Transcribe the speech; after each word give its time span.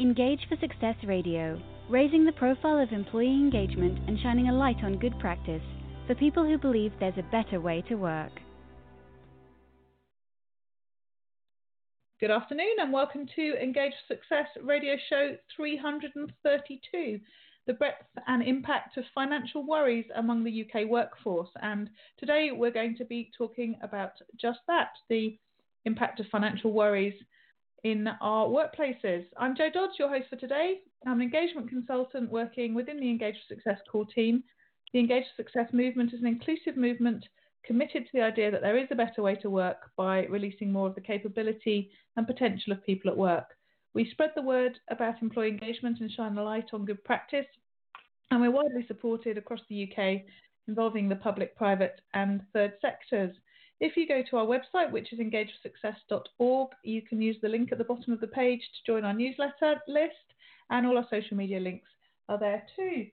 Engage 0.00 0.40
for 0.48 0.56
Success 0.56 0.96
Radio, 1.04 1.56
raising 1.88 2.24
the 2.24 2.32
profile 2.32 2.80
of 2.80 2.90
employee 2.90 3.28
engagement 3.28 3.96
and 4.08 4.18
shining 4.18 4.48
a 4.48 4.52
light 4.52 4.82
on 4.82 4.98
good 4.98 5.16
practice 5.20 5.62
for 6.08 6.16
people 6.16 6.44
who 6.44 6.58
believe 6.58 6.90
there's 6.98 7.16
a 7.16 7.30
better 7.30 7.60
way 7.60 7.80
to 7.88 7.94
work. 7.94 8.32
Good 12.18 12.32
afternoon 12.32 12.74
and 12.80 12.92
welcome 12.92 13.28
to 13.36 13.62
Engage 13.62 13.92
for 14.08 14.16
Success 14.16 14.48
Radio 14.64 14.96
Show 15.08 15.36
332 15.54 17.20
the 17.66 17.72
breadth 17.72 18.04
and 18.26 18.42
impact 18.42 18.96
of 18.96 19.04
financial 19.14 19.64
worries 19.64 20.06
among 20.16 20.42
the 20.42 20.66
UK 20.66 20.88
workforce. 20.88 21.48
And 21.62 21.88
today 22.18 22.50
we're 22.52 22.72
going 22.72 22.96
to 22.96 23.04
be 23.04 23.30
talking 23.38 23.78
about 23.80 24.12
just 24.38 24.58
that 24.66 24.90
the 25.08 25.38
impact 25.84 26.18
of 26.18 26.26
financial 26.32 26.72
worries 26.72 27.14
in 27.84 28.08
our 28.22 28.46
workplaces. 28.46 29.26
I'm 29.36 29.54
Jo 29.54 29.68
Dodds, 29.72 29.92
your 29.98 30.08
host 30.08 30.28
for 30.30 30.36
today. 30.36 30.80
I'm 31.06 31.20
an 31.20 31.22
engagement 31.22 31.68
consultant 31.68 32.30
working 32.30 32.74
within 32.74 32.98
the 32.98 33.10
Engage 33.10 33.36
for 33.46 33.54
Success 33.54 33.78
core 33.92 34.06
team. 34.06 34.42
The 34.92 35.00
Engage 35.00 35.24
for 35.36 35.42
Success 35.42 35.68
movement 35.72 36.14
is 36.14 36.20
an 36.20 36.26
inclusive 36.26 36.78
movement 36.78 37.26
committed 37.62 38.06
to 38.06 38.10
the 38.14 38.22
idea 38.22 38.50
that 38.50 38.62
there 38.62 38.78
is 38.78 38.88
a 38.90 38.96
better 38.96 39.22
way 39.22 39.34
to 39.36 39.50
work 39.50 39.90
by 39.96 40.24
releasing 40.26 40.72
more 40.72 40.88
of 40.88 40.94
the 40.94 41.00
capability 41.00 41.90
and 42.16 42.26
potential 42.26 42.72
of 42.72 42.84
people 42.84 43.10
at 43.10 43.16
work. 43.16 43.50
We 43.92 44.10
spread 44.10 44.30
the 44.34 44.42
word 44.42 44.78
about 44.90 45.20
employee 45.20 45.50
engagement 45.50 46.00
and 46.00 46.10
shine 46.10 46.38
a 46.38 46.42
light 46.42 46.70
on 46.72 46.86
good 46.86 47.04
practice, 47.04 47.46
and 48.30 48.40
we're 48.40 48.50
widely 48.50 48.86
supported 48.86 49.36
across 49.36 49.60
the 49.68 49.92
UK, 49.92 50.22
involving 50.68 51.08
the 51.08 51.16
public, 51.16 51.54
private, 51.54 52.00
and 52.14 52.40
third 52.54 52.72
sectors. 52.80 53.36
If 53.80 53.96
you 53.96 54.06
go 54.06 54.22
to 54.30 54.36
our 54.36 54.46
website, 54.46 54.92
which 54.92 55.12
is 55.12 55.18
engageforsuccess.org, 55.18 56.70
you 56.84 57.02
can 57.02 57.20
use 57.20 57.36
the 57.42 57.48
link 57.48 57.72
at 57.72 57.78
the 57.78 57.84
bottom 57.84 58.12
of 58.12 58.20
the 58.20 58.26
page 58.26 58.60
to 58.60 58.92
join 58.92 59.04
our 59.04 59.12
newsletter 59.12 59.80
list, 59.88 60.14
and 60.70 60.86
all 60.86 60.96
our 60.96 61.06
social 61.10 61.36
media 61.36 61.60
links 61.60 61.88
are 62.28 62.38
there 62.38 62.62
too. 62.76 63.06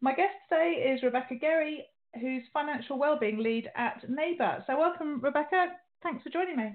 My 0.00 0.14
guest 0.14 0.34
today 0.48 0.92
is 0.94 1.02
Rebekah 1.02 1.38
Gerry, 1.40 1.84
who's 2.20 2.42
financial 2.52 2.98
wellbeing 2.98 3.38
lead 3.38 3.70
at 3.76 4.02
Neyber. 4.08 4.64
So, 4.66 4.78
welcome, 4.78 5.20
Rebecca. 5.20 5.66
Thanks 6.02 6.22
for 6.22 6.30
joining 6.30 6.56
me. 6.56 6.72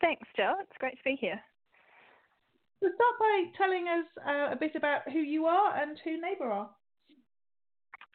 Thanks, 0.00 0.28
Jo. 0.36 0.54
It's 0.60 0.78
great 0.78 0.96
to 0.98 1.04
be 1.04 1.16
here. 1.20 1.40
So, 2.82 2.88
start 2.94 3.18
by 3.18 3.44
telling 3.56 3.86
us 3.88 4.06
uh, 4.26 4.52
a 4.52 4.56
bit 4.56 4.76
about 4.76 5.10
who 5.10 5.18
you 5.18 5.46
are 5.46 5.76
and 5.76 5.98
who 6.04 6.20
Neyber 6.20 6.50
are. 6.50 6.70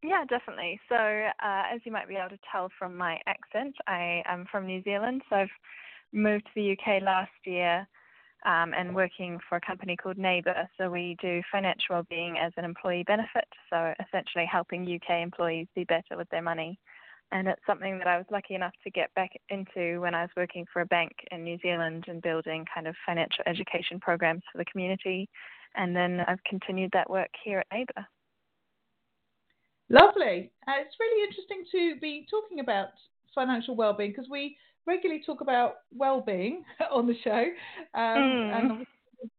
Yeah, 0.03 0.25
definitely. 0.27 0.79
So, 0.89 0.95
uh, 0.95 1.63
as 1.71 1.81
you 1.83 1.91
might 1.91 2.07
be 2.07 2.15
able 2.15 2.29
to 2.29 2.39
tell 2.51 2.69
from 2.77 2.97
my 2.97 3.19
accent, 3.27 3.75
I 3.87 4.23
am 4.25 4.45
from 4.51 4.65
New 4.65 4.81
Zealand. 4.83 5.21
So, 5.29 5.35
I've 5.35 5.49
moved 6.11 6.45
to 6.45 6.51
the 6.55 6.71
UK 6.71 7.03
last 7.03 7.31
year 7.45 7.87
um, 8.43 8.73
and 8.73 8.95
working 8.95 9.37
for 9.47 9.57
a 9.57 9.61
company 9.61 9.95
called 9.95 10.17
Neyber. 10.17 10.67
So, 10.77 10.89
we 10.89 11.17
do 11.21 11.43
financial 11.51 11.95
well-being 11.95 12.37
as 12.39 12.51
an 12.57 12.65
employee 12.65 13.03
benefit. 13.05 13.47
So, 13.69 13.93
essentially 13.99 14.45
helping 14.51 14.91
UK 14.91 15.21
employees 15.21 15.67
be 15.75 15.83
better 15.83 16.17
with 16.17 16.29
their 16.29 16.41
money. 16.41 16.79
And 17.31 17.47
it's 17.47 17.61
something 17.67 17.99
that 17.99 18.07
I 18.07 18.17
was 18.17 18.25
lucky 18.31 18.55
enough 18.55 18.73
to 18.83 18.89
get 18.89 19.13
back 19.13 19.31
into 19.49 20.01
when 20.01 20.15
I 20.15 20.21
was 20.23 20.31
working 20.35 20.65
for 20.73 20.81
a 20.81 20.85
bank 20.87 21.11
in 21.31 21.43
New 21.43 21.59
Zealand 21.59 22.05
and 22.07 22.21
building 22.23 22.65
kind 22.73 22.87
of 22.87 22.95
financial 23.05 23.43
education 23.45 23.99
programs 23.99 24.41
for 24.51 24.57
the 24.57 24.65
community. 24.65 25.29
And 25.75 25.95
then 25.95 26.21
I've 26.27 26.43
continued 26.43 26.89
that 26.93 27.09
work 27.09 27.29
here 27.43 27.59
at 27.59 27.69
Neyber. 27.69 28.05
Lovely. 29.91 30.51
Uh, 30.67 30.79
it's 30.79 30.95
really 30.99 31.23
interesting 31.27 31.65
to 31.73 31.99
be 31.99 32.25
talking 32.31 32.61
about 32.61 32.89
financial 33.35 33.75
well-being 33.75 34.11
because 34.11 34.29
we 34.29 34.55
regularly 34.87 35.21
talk 35.25 35.41
about 35.41 35.79
well-being 35.93 36.63
on 36.91 37.07
the 37.07 37.15
show 37.23 37.43
um, 37.93 38.17
mm. 38.17 38.59
and 38.59 38.87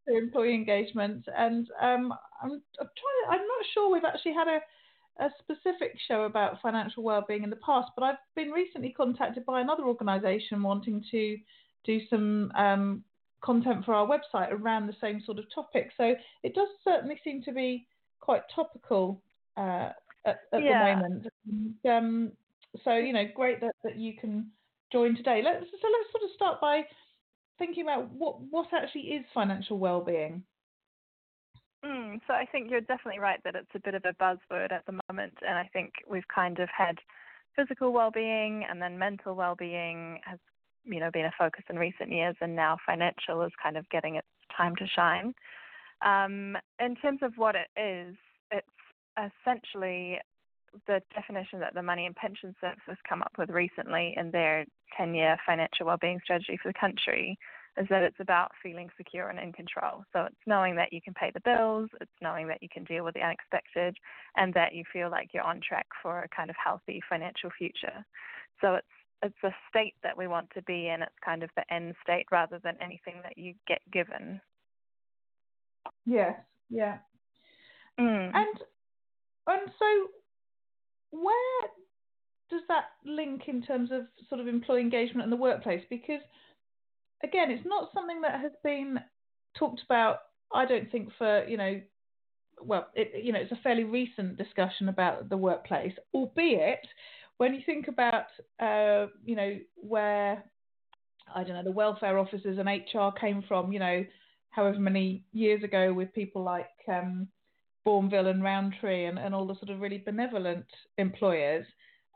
employee 0.08 0.54
engagement. 0.54 1.24
And 1.34 1.68
um, 1.80 2.12
I'm, 2.42 2.50
I'm, 2.52 2.60
trying 2.78 3.18
to, 3.24 3.30
I'm 3.30 3.38
not 3.38 3.64
sure 3.72 3.90
we've 3.90 4.04
actually 4.04 4.34
had 4.34 4.48
a, 4.48 5.24
a 5.24 5.30
specific 5.40 5.96
show 6.06 6.24
about 6.24 6.60
financial 6.60 7.02
well-being 7.02 7.44
in 7.44 7.50
the 7.50 7.56
past, 7.56 7.90
but 7.96 8.04
I've 8.04 8.16
been 8.36 8.50
recently 8.50 8.90
contacted 8.90 9.46
by 9.46 9.62
another 9.62 9.84
organisation 9.84 10.62
wanting 10.62 11.02
to 11.12 11.38
do 11.84 12.00
some 12.10 12.52
um, 12.56 13.02
content 13.42 13.86
for 13.86 13.94
our 13.94 14.06
website 14.06 14.52
around 14.52 14.86
the 14.86 14.96
same 15.00 15.22
sort 15.24 15.38
of 15.38 15.46
topic. 15.54 15.92
So 15.96 16.14
it 16.42 16.54
does 16.54 16.68
certainly 16.84 17.18
seem 17.24 17.42
to 17.44 17.52
be 17.52 17.86
quite 18.20 18.42
topical 18.54 19.22
uh, 19.56 19.90
at, 20.24 20.40
at 20.52 20.62
yeah. 20.62 20.94
the 20.94 21.00
moment. 21.00 21.26
And, 21.46 21.74
um, 21.86 22.32
so 22.84 22.96
you 22.96 23.12
know, 23.12 23.24
great 23.34 23.60
that, 23.60 23.74
that 23.84 23.96
you 23.96 24.14
can 24.14 24.50
join 24.90 25.16
today. 25.16 25.42
Let's 25.44 25.64
so 25.64 25.88
let's 25.88 26.12
sort 26.12 26.24
of 26.24 26.30
start 26.34 26.60
by 26.60 26.82
thinking 27.58 27.82
about 27.84 28.10
what 28.12 28.40
what 28.50 28.68
actually 28.72 29.02
is 29.02 29.24
financial 29.34 29.78
well-being. 29.78 30.42
Mm, 31.84 32.20
so 32.26 32.34
I 32.34 32.46
think 32.46 32.70
you're 32.70 32.80
definitely 32.80 33.18
right 33.18 33.40
that 33.44 33.56
it's 33.56 33.74
a 33.74 33.80
bit 33.80 33.94
of 33.94 34.04
a 34.04 34.14
buzzword 34.22 34.70
at 34.70 34.86
the 34.86 34.98
moment, 35.08 35.34
and 35.46 35.58
I 35.58 35.68
think 35.72 35.92
we've 36.08 36.28
kind 36.32 36.60
of 36.60 36.68
had 36.76 36.96
physical 37.56 37.92
well-being 37.92 38.64
and 38.70 38.80
then 38.80 38.98
mental 38.98 39.34
well-being 39.34 40.20
has 40.24 40.38
you 40.84 41.00
know 41.00 41.10
been 41.10 41.26
a 41.26 41.32
focus 41.38 41.64
in 41.68 41.78
recent 41.78 42.10
years, 42.10 42.36
and 42.40 42.54
now 42.54 42.76
financial 42.86 43.42
is 43.42 43.52
kind 43.62 43.76
of 43.76 43.88
getting 43.90 44.16
its 44.16 44.28
time 44.56 44.76
to 44.76 44.86
shine. 44.86 45.34
Um, 46.02 46.56
in 46.80 46.96
terms 46.96 47.20
of 47.22 47.32
what 47.36 47.54
it 47.54 47.68
is, 47.80 48.16
essentially 49.22 50.18
the 50.86 51.02
definition 51.14 51.60
that 51.60 51.74
the 51.74 51.82
Money 51.82 52.06
and 52.06 52.16
Pension 52.16 52.54
Service 52.60 52.80
has 52.86 52.96
come 53.06 53.22
up 53.22 53.32
with 53.38 53.50
recently 53.50 54.14
in 54.16 54.30
their 54.30 54.64
10 54.96 55.14
year 55.14 55.36
financial 55.46 55.86
well-being 55.86 56.20
strategy 56.24 56.58
for 56.62 56.70
the 56.70 56.78
country 56.78 57.38
is 57.78 57.86
that 57.88 58.02
it's 58.02 58.20
about 58.20 58.52
feeling 58.62 58.88
secure 58.96 59.28
and 59.28 59.38
in 59.38 59.52
control. 59.52 60.04
So 60.12 60.24
it's 60.24 60.46
knowing 60.46 60.76
that 60.76 60.92
you 60.92 61.00
can 61.00 61.14
pay 61.14 61.30
the 61.32 61.40
bills, 61.40 61.88
it's 62.00 62.10
knowing 62.20 62.46
that 62.48 62.62
you 62.62 62.68
can 62.70 62.84
deal 62.84 63.04
with 63.04 63.14
the 63.14 63.22
unexpected, 63.22 63.96
and 64.36 64.52
that 64.54 64.74
you 64.74 64.84
feel 64.92 65.10
like 65.10 65.30
you're 65.32 65.42
on 65.42 65.60
track 65.66 65.86
for 66.02 66.22
a 66.22 66.28
kind 66.28 66.50
of 66.50 66.56
healthy 66.62 67.00
financial 67.08 67.50
future. 67.56 68.04
So 68.60 68.74
it's 68.74 68.86
it's 69.22 69.44
a 69.44 69.54
state 69.70 69.94
that 70.02 70.18
we 70.18 70.26
want 70.26 70.50
to 70.54 70.62
be 70.62 70.88
in. 70.88 71.00
It's 71.00 71.12
kind 71.24 71.44
of 71.44 71.50
the 71.56 71.72
end 71.72 71.94
state 72.02 72.26
rather 72.32 72.58
than 72.58 72.76
anything 72.80 73.20
that 73.22 73.38
you 73.38 73.54
get 73.68 73.80
given. 73.92 74.40
Yes, 76.04 76.34
yeah. 76.68 76.98
Mm. 78.00 78.34
And 78.34 78.58
and 79.46 79.70
so, 79.78 79.86
where 81.10 81.68
does 82.50 82.62
that 82.68 82.84
link 83.04 83.42
in 83.48 83.62
terms 83.62 83.90
of 83.92 84.02
sort 84.28 84.40
of 84.40 84.48
employee 84.48 84.80
engagement 84.80 85.24
in 85.24 85.30
the 85.30 85.36
workplace? 85.36 85.82
Because 85.88 86.20
again, 87.22 87.50
it's 87.50 87.66
not 87.66 87.90
something 87.94 88.20
that 88.22 88.40
has 88.40 88.52
been 88.62 88.98
talked 89.58 89.82
about. 89.84 90.18
I 90.54 90.66
don't 90.66 90.90
think 90.90 91.08
for 91.18 91.46
you 91.46 91.56
know, 91.56 91.80
well, 92.60 92.88
it, 92.94 93.24
you 93.24 93.32
know, 93.32 93.40
it's 93.40 93.52
a 93.52 93.60
fairly 93.62 93.84
recent 93.84 94.36
discussion 94.36 94.88
about 94.88 95.28
the 95.28 95.36
workplace, 95.36 95.94
albeit 96.14 96.86
when 97.38 97.54
you 97.54 97.60
think 97.64 97.88
about 97.88 98.26
uh, 98.60 99.06
you 99.24 99.36
know 99.36 99.58
where 99.76 100.44
I 101.34 101.44
don't 101.44 101.54
know 101.54 101.64
the 101.64 101.72
welfare 101.72 102.18
officers 102.18 102.58
and 102.58 102.68
HR 102.68 103.16
came 103.18 103.42
from, 103.48 103.72
you 103.72 103.78
know, 103.78 104.04
however 104.50 104.78
many 104.78 105.24
years 105.32 105.62
ago 105.62 105.92
with 105.92 106.12
people 106.12 106.42
like 106.42 106.68
um, 106.88 107.28
Bournville 107.86 108.30
and 108.30 108.42
Rowntree 108.42 109.06
and, 109.06 109.18
and 109.18 109.34
all 109.34 109.46
the 109.46 109.56
sort 109.56 109.70
of 109.70 109.80
really 109.80 109.98
benevolent 109.98 110.66
employers, 110.98 111.66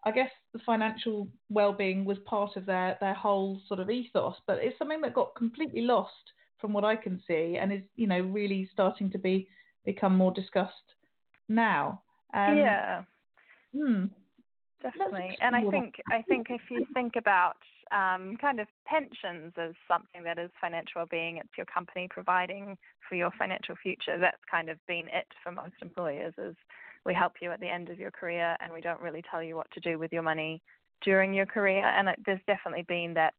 I 0.04 0.12
guess 0.12 0.30
the 0.52 0.60
financial 0.60 1.28
well-being 1.50 2.04
was 2.04 2.18
part 2.24 2.56
of 2.56 2.66
their 2.66 2.96
their 3.00 3.14
whole 3.14 3.60
sort 3.66 3.80
of 3.80 3.90
ethos. 3.90 4.36
But 4.46 4.58
it's 4.62 4.78
something 4.78 5.00
that 5.00 5.14
got 5.14 5.34
completely 5.34 5.82
lost 5.82 6.12
from 6.60 6.72
what 6.72 6.84
I 6.84 6.96
can 6.96 7.22
see, 7.26 7.58
and 7.60 7.72
is 7.72 7.82
you 7.96 8.06
know 8.06 8.20
really 8.20 8.68
starting 8.72 9.10
to 9.10 9.18
be 9.18 9.48
become 9.84 10.16
more 10.16 10.32
discussed 10.32 10.94
now. 11.48 12.02
Um, 12.34 12.56
yeah. 12.56 13.02
Hmm. 13.74 14.04
Definitely, 14.82 15.36
and 15.40 15.56
I 15.56 15.64
think 15.70 15.96
I 16.10 16.22
think 16.22 16.48
if 16.50 16.60
you 16.70 16.86
think 16.94 17.16
about 17.16 17.56
um, 17.92 18.36
kind 18.40 18.60
of 18.60 18.66
pensions 18.84 19.52
as 19.56 19.72
something 19.88 20.22
that 20.24 20.38
is 20.38 20.50
financial 20.60 20.92
well-being. 20.96 21.36
It's 21.38 21.56
your 21.56 21.66
company 21.66 22.08
providing 22.10 22.76
for 23.08 23.14
your 23.14 23.30
financial 23.38 23.76
future. 23.82 24.18
That's 24.18 24.42
kind 24.50 24.68
of 24.68 24.78
been 24.86 25.06
it 25.12 25.26
for 25.42 25.52
most 25.52 25.74
employers. 25.82 26.34
Is 26.38 26.56
we 27.04 27.14
help 27.14 27.34
you 27.40 27.50
at 27.52 27.60
the 27.60 27.68
end 27.68 27.88
of 27.88 27.98
your 27.98 28.10
career, 28.10 28.56
and 28.60 28.72
we 28.72 28.80
don't 28.80 29.00
really 29.00 29.22
tell 29.30 29.42
you 29.42 29.56
what 29.56 29.70
to 29.72 29.80
do 29.80 29.98
with 29.98 30.12
your 30.12 30.22
money 30.22 30.60
during 31.02 31.32
your 31.32 31.46
career. 31.46 31.84
And 31.86 32.08
it, 32.08 32.18
there's 32.26 32.40
definitely 32.46 32.84
been 32.88 33.14
that 33.14 33.34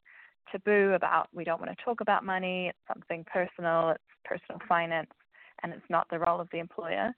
taboo 0.52 0.94
about 0.94 1.28
we 1.34 1.44
don't 1.44 1.60
want 1.60 1.78
to 1.78 1.84
talk 1.84 2.02
about 2.02 2.24
money. 2.24 2.68
It's 2.68 2.88
something 2.88 3.26
personal. 3.32 3.90
It's 3.90 4.04
personal 4.24 4.60
finance, 4.68 5.12
and 5.64 5.74
it's 5.74 5.90
not 5.90 6.08
the 6.10 6.20
role 6.20 6.40
of 6.40 6.48
the 6.52 6.60
employer. 6.60 7.14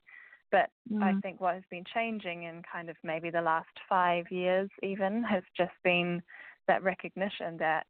But 0.51 0.71
mm. 0.91 1.03
I 1.03 1.19
think 1.21 1.39
what 1.39 1.53
has 1.53 1.63
been 1.69 1.83
changing 1.93 2.43
in 2.43 2.63
kind 2.71 2.89
of 2.89 2.95
maybe 3.03 3.29
the 3.29 3.41
last 3.41 3.69
five 3.87 4.25
years 4.31 4.69
even 4.81 5.23
has 5.23 5.43
just 5.55 5.73
been 5.83 6.23
that 6.69 6.83
recognition 6.83 7.57
that 7.57 7.87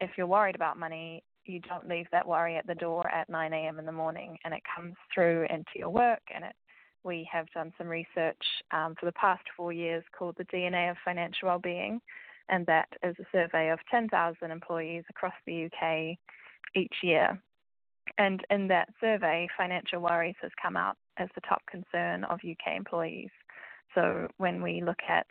if 0.00 0.10
you're 0.16 0.26
worried 0.28 0.54
about 0.54 0.78
money, 0.78 1.24
you 1.46 1.60
don't 1.60 1.88
leave 1.88 2.06
that 2.12 2.28
worry 2.28 2.56
at 2.56 2.66
the 2.66 2.74
door 2.74 3.08
at 3.10 3.28
9 3.28 3.52
a.m. 3.52 3.78
in 3.78 3.86
the 3.86 3.92
morning, 3.92 4.38
and 4.44 4.54
it 4.54 4.62
comes 4.76 4.94
through 5.12 5.46
into 5.50 5.72
your 5.74 5.90
work. 5.90 6.20
And 6.32 6.44
it, 6.44 6.54
we 7.02 7.28
have 7.32 7.46
done 7.54 7.72
some 7.78 7.88
research 7.88 8.42
um, 8.72 8.94
for 9.00 9.06
the 9.06 9.12
past 9.12 9.42
four 9.56 9.72
years 9.72 10.04
called 10.16 10.36
the 10.38 10.44
DNA 10.44 10.90
of 10.90 10.96
Financial 11.04 11.48
Wellbeing, 11.48 12.00
and 12.50 12.66
that 12.66 12.88
is 13.02 13.16
a 13.18 13.24
survey 13.32 13.70
of 13.70 13.78
10,000 13.90 14.50
employees 14.50 15.04
across 15.10 15.34
the 15.46 15.64
UK 15.64 16.16
each 16.76 16.94
year. 17.02 17.40
and 18.18 18.44
in 18.50 18.68
that 18.68 18.88
survey, 19.00 19.48
financial 19.56 20.00
worries 20.00 20.36
has 20.42 20.50
come 20.60 20.76
out 20.76 20.96
as 21.16 21.28
the 21.34 21.40
top 21.48 21.62
concern 21.70 22.24
of 22.24 22.40
UK 22.44 22.76
employees. 22.76 23.30
So 23.94 24.28
when 24.36 24.62
we 24.62 24.82
look 24.82 25.00
at, 25.08 25.26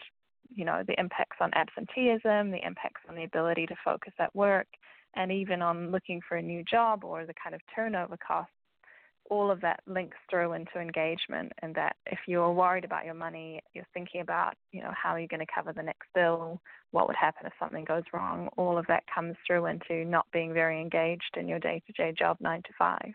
you 0.55 0.65
know, 0.65 0.83
the 0.85 0.99
impacts 0.99 1.37
on 1.39 1.51
absenteeism, 1.53 2.51
the 2.51 2.65
impacts 2.65 3.01
on 3.07 3.15
the 3.15 3.23
ability 3.23 3.65
to 3.67 3.75
focus 3.83 4.13
at 4.19 4.35
work, 4.35 4.67
and 5.15 5.31
even 5.31 5.61
on 5.61 5.91
looking 5.91 6.21
for 6.27 6.37
a 6.37 6.41
new 6.41 6.63
job 6.63 7.03
or 7.03 7.25
the 7.25 7.33
kind 7.41 7.55
of 7.55 7.61
turnover 7.75 8.17
costs 8.17 8.53
all 9.29 9.51
of 9.51 9.61
that 9.61 9.79
links 9.85 10.17
through 10.29 10.53
into 10.53 10.79
engagement 10.79 11.51
and 11.61 11.75
that 11.75 11.95
if 12.07 12.19
you're 12.27 12.51
worried 12.51 12.83
about 12.83 13.05
your 13.05 13.13
money 13.13 13.61
you're 13.73 13.87
thinking 13.93 14.21
about 14.21 14.55
you 14.71 14.81
know 14.81 14.91
how 14.91 15.09
are 15.09 15.19
you 15.19 15.27
going 15.27 15.39
to 15.39 15.53
cover 15.53 15.71
the 15.71 15.83
next 15.83 16.07
bill 16.13 16.59
what 16.91 17.07
would 17.07 17.15
happen 17.15 17.45
if 17.45 17.53
something 17.59 17.85
goes 17.85 18.03
wrong 18.11 18.49
all 18.57 18.77
of 18.77 18.85
that 18.87 19.03
comes 19.13 19.35
through 19.45 19.67
into 19.67 20.03
not 20.05 20.25
being 20.33 20.53
very 20.53 20.81
engaged 20.81 21.37
in 21.37 21.47
your 21.47 21.59
day 21.59 21.81
to 21.85 21.93
day 21.93 22.13
job 22.17 22.37
nine 22.39 22.61
to 22.63 22.69
five 22.77 23.13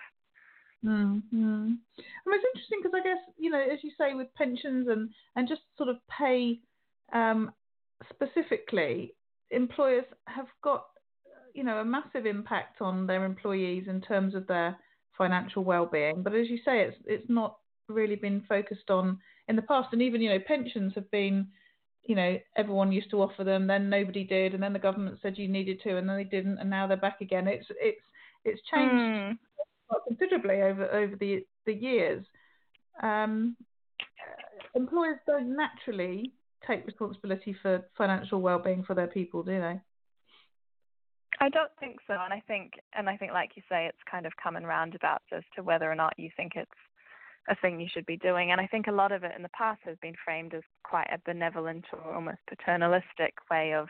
mm-hmm. 0.85 1.67
Mean, 1.67 1.79
it's 2.27 2.45
interesting 2.55 2.79
because 2.83 2.93
I 2.95 3.03
guess 3.03 3.19
you 3.37 3.51
know, 3.51 3.61
as 3.61 3.79
you 3.83 3.91
say, 3.99 4.15
with 4.15 4.33
pensions 4.35 4.89
and 4.89 5.11
and 5.37 5.49
just 5.49 5.63
sort 5.77 5.89
of 5.89 5.97
pay 6.09 6.61
um, 7.13 7.53
specifically, 8.13 9.15
employers 9.51 10.05
have 10.27 10.47
got 10.63 10.87
you 11.55 11.65
know 11.65 11.79
a 11.79 11.85
massive 11.85 12.27
impact 12.27 12.81
on 12.81 13.07
their 13.07 13.25
employees 13.25 13.85
in 13.89 14.01
terms 14.01 14.35
of 14.35 14.47
their 14.47 14.77
financial 15.17 15.65
well-being. 15.65 16.23
But 16.23 16.35
as 16.35 16.49
you 16.49 16.59
say, 16.65 16.81
it's 16.81 16.97
it's 17.07 17.29
not 17.29 17.57
really 17.89 18.17
been 18.17 18.43
focused 18.49 18.91
on 18.91 19.19
in 19.49 19.57
the 19.57 19.63
past, 19.63 19.89
and 19.93 20.03
even 20.03 20.21
you 20.21 20.31
know 20.31 20.41
pensions 20.47 20.93
have 20.95 21.11
been, 21.11 21.49
you 22.03 22.17
know, 22.17 22.39
everyone 22.57 22.93
used 22.93 23.11
to 23.11 23.23
offer 23.23 23.45
them, 23.45 23.67
then 23.67 23.89
nobody 23.89 24.25
did, 24.25 24.55
and 24.55 24.63
then 24.63 24.73
the 24.73 24.79
government 24.79 25.19
said 25.23 25.39
you 25.39 25.49
needed 25.49 25.81
to, 25.83 25.97
and 25.97 26.09
then 26.09 26.17
they 26.17 26.25
didn't, 26.25 26.59
and 26.59 26.69
now 26.69 26.87
they're 26.87 26.97
back 26.97 27.21
again. 27.21 27.47
It's 27.47 27.67
it's 27.81 28.01
it's 28.45 28.61
changed 28.73 28.95
mm. 28.95 29.39
considerably 30.09 30.63
over 30.63 30.91
over 30.93 31.17
the 31.17 31.47
the 31.67 31.75
years. 31.75 32.25
Um, 33.03 33.57
employers 34.75 35.19
don't 35.27 35.57
naturally 35.57 36.33
take 36.67 36.87
responsibility 36.87 37.55
for 37.63 37.83
financial 37.97 38.41
well-being 38.41 38.83
for 38.85 38.95
their 38.95 39.07
people, 39.07 39.43
do 39.43 39.61
they? 39.61 39.81
I 41.41 41.49
don't 41.49 41.71
think 41.81 41.97
so, 42.07 42.15
and 42.15 42.33
I 42.33 42.43
think, 42.47 42.75
and 42.95 43.09
I 43.09 43.17
think, 43.17 43.33
like 43.33 43.51
you 43.57 43.63
say, 43.69 43.87
it's 43.87 43.99
kind 44.11 44.25
of 44.25 44.33
come 44.43 44.57
in 44.57 44.65
roundabouts 44.65 45.25
as 45.33 45.43
to 45.57 45.63
whether 45.63 45.91
or 45.91 45.95
not 45.97 46.15
you 46.17 46.31
think 46.37 46.53
it's 46.55 46.71
a 47.49 47.57
thing 47.57 47.81
you 47.81 47.89
should 47.93 48.07
be 48.07 48.17
doing. 48.17 48.53
And 48.53 48.61
I 48.61 48.67
think 48.67 48.87
a 48.87 48.93
lot 48.93 49.13
of 49.13 49.25
it 49.25 49.33
in 49.37 49.43
the 49.43 49.49
past 49.51 49.81
has 49.85 49.97
been 50.01 50.15
framed 50.25 50.55
as 50.55 50.63
quite 50.85 51.09
a 51.13 51.21
benevolent 51.27 51.85
or 51.93 52.15
almost 52.15 52.39
paternalistic 52.49 53.35
way 53.51 53.75
of, 53.75 53.89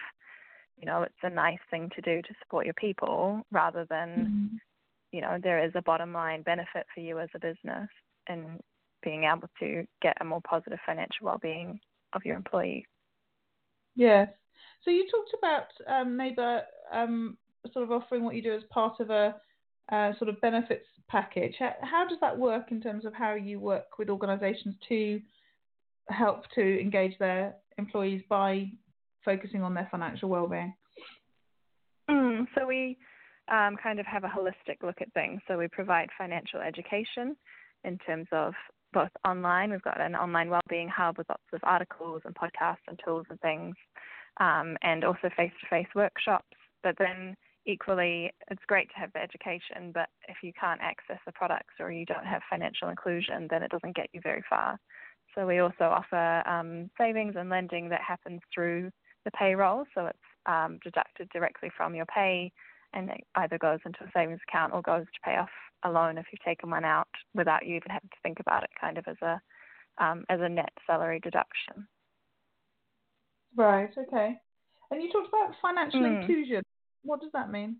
you 0.78 0.86
know, 0.86 1.02
it's 1.02 1.14
a 1.22 1.30
nice 1.30 1.60
thing 1.70 1.90
to 1.94 2.00
do 2.00 2.22
to 2.22 2.34
support 2.42 2.64
your 2.64 2.74
people, 2.74 3.42
rather 3.52 3.86
than, 3.88 4.08
mm-hmm. 4.08 4.56
you 5.12 5.20
know, 5.20 5.38
there 5.40 5.64
is 5.64 5.72
a 5.74 5.82
bottom 5.82 6.12
line 6.12 6.42
benefit 6.42 6.86
for 6.92 7.00
you 7.00 7.20
as 7.20 7.28
a 7.34 7.38
business 7.38 7.88
in 8.28 8.58
being 9.04 9.24
able 9.24 9.48
to 9.60 9.86
get 10.00 10.16
a 10.20 10.24
more 10.24 10.40
positive 10.48 10.78
financial 10.84 11.26
well-being 11.26 11.78
of 12.14 12.25
your 12.25 12.37
employees. 12.37 12.84
Yes. 13.94 14.28
So 14.84 14.90
you 14.90 15.06
talked 15.11 15.34
about 15.38 15.66
um, 15.88 16.19
Neyber 16.19 16.62
um, 16.93 17.37
sort 17.72 17.84
of 17.84 17.93
offering 17.93 18.25
what 18.25 18.34
you 18.34 18.43
do 18.43 18.55
as 18.55 18.62
part 18.70 19.00
of 19.00 19.11
a 19.11 19.34
uh, 19.90 20.12
sort 20.19 20.28
of 20.28 20.40
benefits 20.40 20.87
package. 21.08 21.55
How, 21.58 21.75
how, 21.82 22.08
does 22.08 22.19
that 22.20 22.38
work 22.38 22.70
in 22.70 22.81
terms 22.81 23.05
of 23.05 23.14
how 23.14 23.34
you 23.34 23.61
work 23.61 23.99
with 23.99 24.11
organisations 24.11 24.75
to 24.88 25.20
help 26.08 26.44
to 26.55 26.81
engage 26.81 27.19
their 27.19 27.55
employees 27.78 28.22
by 28.28 28.70
focusing 29.25 29.62
on 29.62 29.75
their 29.75 29.88
financial 29.90 30.28
well-being? 30.28 30.75
Mm, 32.10 32.46
so 32.55 32.67
we 32.67 32.99
um, 33.49 33.76
kind 33.82 34.00
of 34.00 34.06
have 34.06 34.25
a 34.25 34.28
holistic 34.28 34.82
look 34.82 35.00
at 35.00 35.12
things. 35.12 35.40
So 35.49 35.58
we 35.58 35.69
provide 35.69 36.08
financial 36.19 36.60
education 36.60 37.37
in 37.84 37.99
terms 37.99 38.26
of 38.32 38.55
both 38.94 39.11
online. 39.26 39.70
We've 39.73 39.82
got 39.82 40.00
an 40.00 40.14
online 40.14 40.49
well-being 40.49 40.88
hub 40.88 41.19
with 41.19 41.29
lots 41.29 41.43
of 41.52 41.61
articles 41.64 42.23
and 42.25 42.35
podcasts 42.35 42.87
and 42.88 42.99
tools 43.05 43.26
and 43.29 43.41
things 43.41 43.75
um, 44.38 44.76
and 44.82 45.05
also 45.05 45.29
face 45.37 45.52
to 45.61 45.67
face 45.69 45.88
workshops. 45.94 46.56
But 46.82 46.96
then 46.99 47.37
equally, 47.67 48.31
it's 48.50 48.62
great 48.67 48.88
to 48.91 48.96
have 48.96 49.12
the 49.12 49.20
education, 49.20 49.91
but 49.93 50.08
if 50.29 50.37
you 50.43 50.52
can't 50.58 50.81
access 50.81 51.19
the 51.26 51.32
products 51.32 51.75
or 51.81 51.91
you 51.91 52.06
don't 52.06 52.26
have 52.26 52.43
financial 52.49 52.88
inclusion, 52.88 53.49
then 53.50 53.62
it 53.62 53.70
doesn't 53.70 53.96
get 53.96 54.08
you 54.12 54.20
very 54.23 54.44
far. 54.49 54.79
So 55.35 55.46
we 55.46 55.58
also 55.58 55.85
offer 55.85 56.49
um, 56.49 56.91
savings 56.96 57.35
and 57.37 57.50
lending 57.50 57.88
that 57.88 58.00
happens 58.00 58.41
through 58.55 58.91
the 59.25 59.31
payroll. 59.32 59.85
So 59.94 60.06
it's 60.06 60.19
um, 60.46 60.79
deducted 60.85 61.29
directly 61.31 61.70
from 61.76 61.94
your 61.94 62.06
pay 62.06 62.52
and 62.94 63.11
it 63.11 63.25
either 63.37 63.58
goes 63.58 63.81
into 63.85 64.05
a 64.05 64.11
savings 64.14 64.41
account 64.49 64.73
or 64.73 64.82
goes 64.82 65.05
to 65.05 65.20
pay 65.25 65.37
off 65.37 65.50
a 65.85 65.91
loan 65.91 66.17
if 66.17 66.26
you've 66.32 66.43
taken 66.43 66.70
one 66.70 66.85
out 66.85 67.08
without 67.35 67.67
you 67.67 67.76
even 67.76 67.91
having 67.91 68.08
to 68.08 68.17
think 68.23 68.41
about 68.41 68.62
it 68.62 68.70
kind 68.81 68.96
of 68.96 69.05
as 69.06 69.17
a 69.23 69.41
um, 70.02 70.25
as 70.29 70.41
a 70.41 70.49
net 70.49 70.73
salary 70.87 71.20
deduction. 71.20 71.87
Right. 73.56 73.91
Okay. 73.96 74.37
And 74.91 75.02
you 75.02 75.12
talked 75.12 75.29
about 75.29 75.55
financial 75.62 76.00
mm. 76.00 76.20
inclusion. 76.20 76.62
What 77.02 77.20
does 77.20 77.31
that 77.32 77.50
mean? 77.50 77.76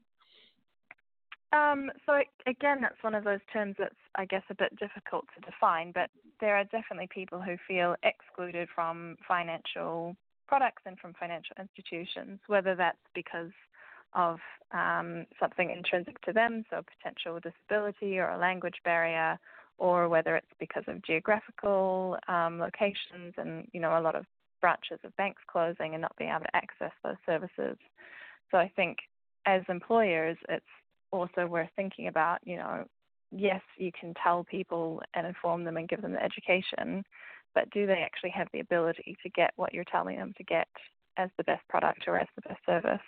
Um, 1.53 1.91
so 2.07 2.21
again, 2.47 2.79
that's 2.81 3.03
one 3.03 3.15
of 3.15 3.25
those 3.25 3.41
terms 3.53 3.77
that's, 3.79 3.95
I 4.17 4.27
guess, 4.27 4.43
a 4.51 4.55
bit 4.55 4.77
difficult 4.79 5.25
to 5.35 5.51
define. 5.51 5.93
But 5.93 6.11
there 6.41 6.57
are 6.57 6.65
definitely 6.65 7.09
people 7.13 7.41
who 7.41 7.57
feel 7.67 7.97
excluded 8.03 8.69
from 8.75 9.17
financial 9.27 10.17
products 10.47 10.83
and 10.87 10.99
from 10.99 11.15
financial 11.15 11.57
institutions, 11.59 12.41
whether 12.47 12.75
that's 12.75 12.99
because 13.15 13.51
of 14.15 14.39
um, 14.73 15.27
something 15.41 15.71
intrinsic 15.71 16.21
to 16.23 16.33
them, 16.33 16.65
so 16.71 16.79
a 16.79 16.83
potential 16.83 17.39
disability 17.41 18.19
or 18.19 18.31
a 18.31 18.39
language 18.39 18.77
barrier, 18.85 19.39
or 19.79 20.09
whether 20.09 20.37
it's 20.37 20.47
because 20.59 20.85
of 20.87 21.03
geographical 21.03 22.17
um, 22.29 22.59
locations 22.59 23.35
and 23.37 23.69
you 23.73 23.81
know 23.81 23.99
a 23.99 24.01
lot 24.01 24.15
of 24.15 24.25
branches 24.61 24.99
of 25.05 25.15
banks 25.17 25.43
closing 25.47 25.93
and 25.95 26.01
not 26.01 26.17
being 26.17 26.31
able 26.31 26.41
to 26.41 26.57
access 26.57 26.93
those 27.03 27.17
services. 27.27 27.77
So 28.51 28.59
I 28.59 28.71
think 28.75 28.99
as 29.47 29.63
employers, 29.69 30.39
it's 30.49 30.65
also 31.11 31.47
worth 31.47 31.69
thinking 31.77 32.09
about, 32.09 32.39
you 32.45 32.57
know, 32.57 32.85
yes, 33.31 33.61
you 33.77 33.91
can 33.99 34.15
tell 34.23 34.45
people 34.45 35.03
and 35.15 35.27
inform 35.27 35.65
them 35.65 35.77
and 35.77 35.89
give 35.89 36.03
them 36.03 36.13
the 36.13 36.23
education, 36.23 37.05
but 37.55 37.69
do 37.71 37.87
they 37.87 38.03
actually 38.05 38.31
have 38.31 38.49
the 38.53 38.61
ability 38.61 39.17
to 39.23 39.29
get 39.31 39.53
what 39.57 39.75
you're 39.75 39.85
telling 39.85 40.17
them 40.17 40.33
to 40.37 40.45
get 40.45 40.69
as 41.17 41.29
the 41.37 41.45
best 41.45 41.67
product 41.69 42.05
or 42.07 42.19
as 42.19 42.29
the 42.35 42.49
best 42.49 42.61
service? 42.65 43.01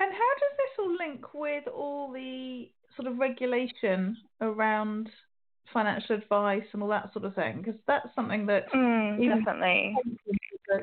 And 0.00 0.12
how 0.12 0.32
does 0.38 0.56
this 0.56 0.78
all 0.78 0.96
link 0.96 1.34
with 1.34 1.66
all 1.68 2.12
the 2.12 2.70
sort 2.96 3.08
of 3.10 3.18
regulation 3.18 4.16
around 4.40 5.08
financial 5.72 6.16
advice 6.16 6.64
and 6.72 6.82
all 6.82 6.88
that 6.88 7.12
sort 7.12 7.24
of 7.24 7.34
thing? 7.34 7.58
Because 7.58 7.80
that's 7.86 8.08
something 8.14 8.46
that 8.46 8.70
mm, 8.72 9.18
definitely 9.18 9.96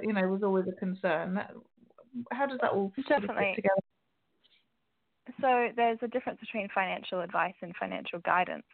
you 0.02 0.14
know 0.14 0.28
was 0.28 0.44
always 0.44 0.66
a 0.68 0.80
concern. 0.80 1.40
How 2.32 2.46
does 2.46 2.60
that 2.62 2.72
all 2.72 2.92
definitely 3.08 3.54
fit 3.56 3.64
together? 3.64 3.82
So 5.42 5.70
there's 5.76 6.00
a 6.02 6.08
difference 6.08 6.40
between 6.40 6.70
financial 6.74 7.22
advice 7.22 7.56
and 7.62 7.74
financial 7.80 8.20
guidance. 8.20 8.66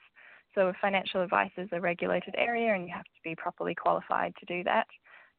So 0.53 0.74
financial 0.81 1.21
advice 1.21 1.51
is 1.57 1.69
a 1.71 1.79
regulated 1.79 2.36
area 2.38 2.74
and 2.74 2.83
you 2.83 2.93
have 2.93 3.05
to 3.05 3.21
be 3.24 3.36
properly 3.36 3.74
qualified 3.74 4.33
to 4.39 4.45
do 4.45 4.63
that. 4.65 4.88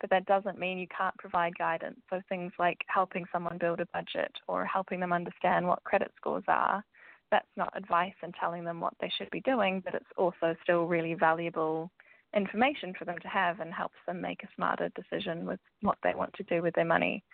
But 0.02 0.10
that 0.10 0.26
doesn't 0.26 0.58
mean 0.58 0.78
you 0.78 0.88
can't 0.96 1.16
provide 1.16 1.56
guidance. 1.56 2.00
So 2.10 2.20
things 2.28 2.52
like 2.58 2.78
helping 2.88 3.24
someone 3.32 3.56
build 3.56 3.80
a 3.80 3.86
budget 3.94 4.32
or 4.48 4.66
helping 4.66 5.00
them 5.00 5.12
understand 5.12 5.66
what 5.66 5.82
credit 5.84 6.12
scores 6.18 6.44
are 6.48 6.84
that's 7.32 7.46
not 7.56 7.72
advice 7.74 8.14
and 8.22 8.32
telling 8.38 8.62
them 8.62 8.78
what 8.78 8.94
they 9.00 9.10
should 9.16 9.30
be 9.30 9.40
doing, 9.40 9.82
but 9.84 9.94
it's 9.94 10.04
also 10.16 10.54
still 10.62 10.84
really 10.84 11.14
valuable 11.14 11.90
information 12.36 12.94
for 12.96 13.04
them 13.04 13.16
to 13.22 13.28
have 13.28 13.58
and 13.60 13.72
helps 13.72 13.96
them 14.06 14.20
make 14.20 14.42
a 14.42 14.48
smarter 14.54 14.90
decision 14.94 15.46
with 15.46 15.58
what 15.80 15.98
they 16.02 16.14
want 16.14 16.32
to 16.34 16.42
do 16.44 16.62
with 16.62 16.74
their 16.74 16.84
money. 16.84 17.24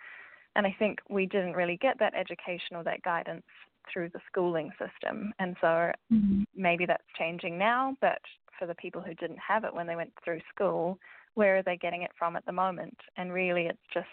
And 0.55 0.65
I 0.65 0.75
think 0.79 0.99
we 1.09 1.25
didn't 1.25 1.53
really 1.53 1.77
get 1.77 1.99
that 1.99 2.15
education 2.15 2.75
or 2.75 2.83
that 2.85 3.03
guidance 3.03 3.43
through 3.91 4.09
the 4.09 4.19
schooling 4.27 4.71
system. 4.71 5.33
And 5.39 5.55
so 5.61 5.91
mm-hmm. 6.11 6.43
maybe 6.55 6.85
that's 6.85 7.03
changing 7.17 7.57
now, 7.57 7.95
but 8.01 8.19
for 8.57 8.65
the 8.67 8.75
people 8.75 9.01
who 9.01 9.13
didn't 9.15 9.39
have 9.45 9.63
it 9.63 9.73
when 9.73 9.87
they 9.87 9.95
went 9.95 10.11
through 10.23 10.41
school, 10.53 10.97
where 11.39 11.55
are 11.55 11.63
they 11.63 11.77
getting 11.77 12.01
it 12.01 12.11
from 12.19 12.35
at 12.35 12.45
the 12.45 12.51
moment? 12.51 12.97
And 13.15 13.31
really, 13.31 13.67
it's 13.67 13.79
just 13.93 14.07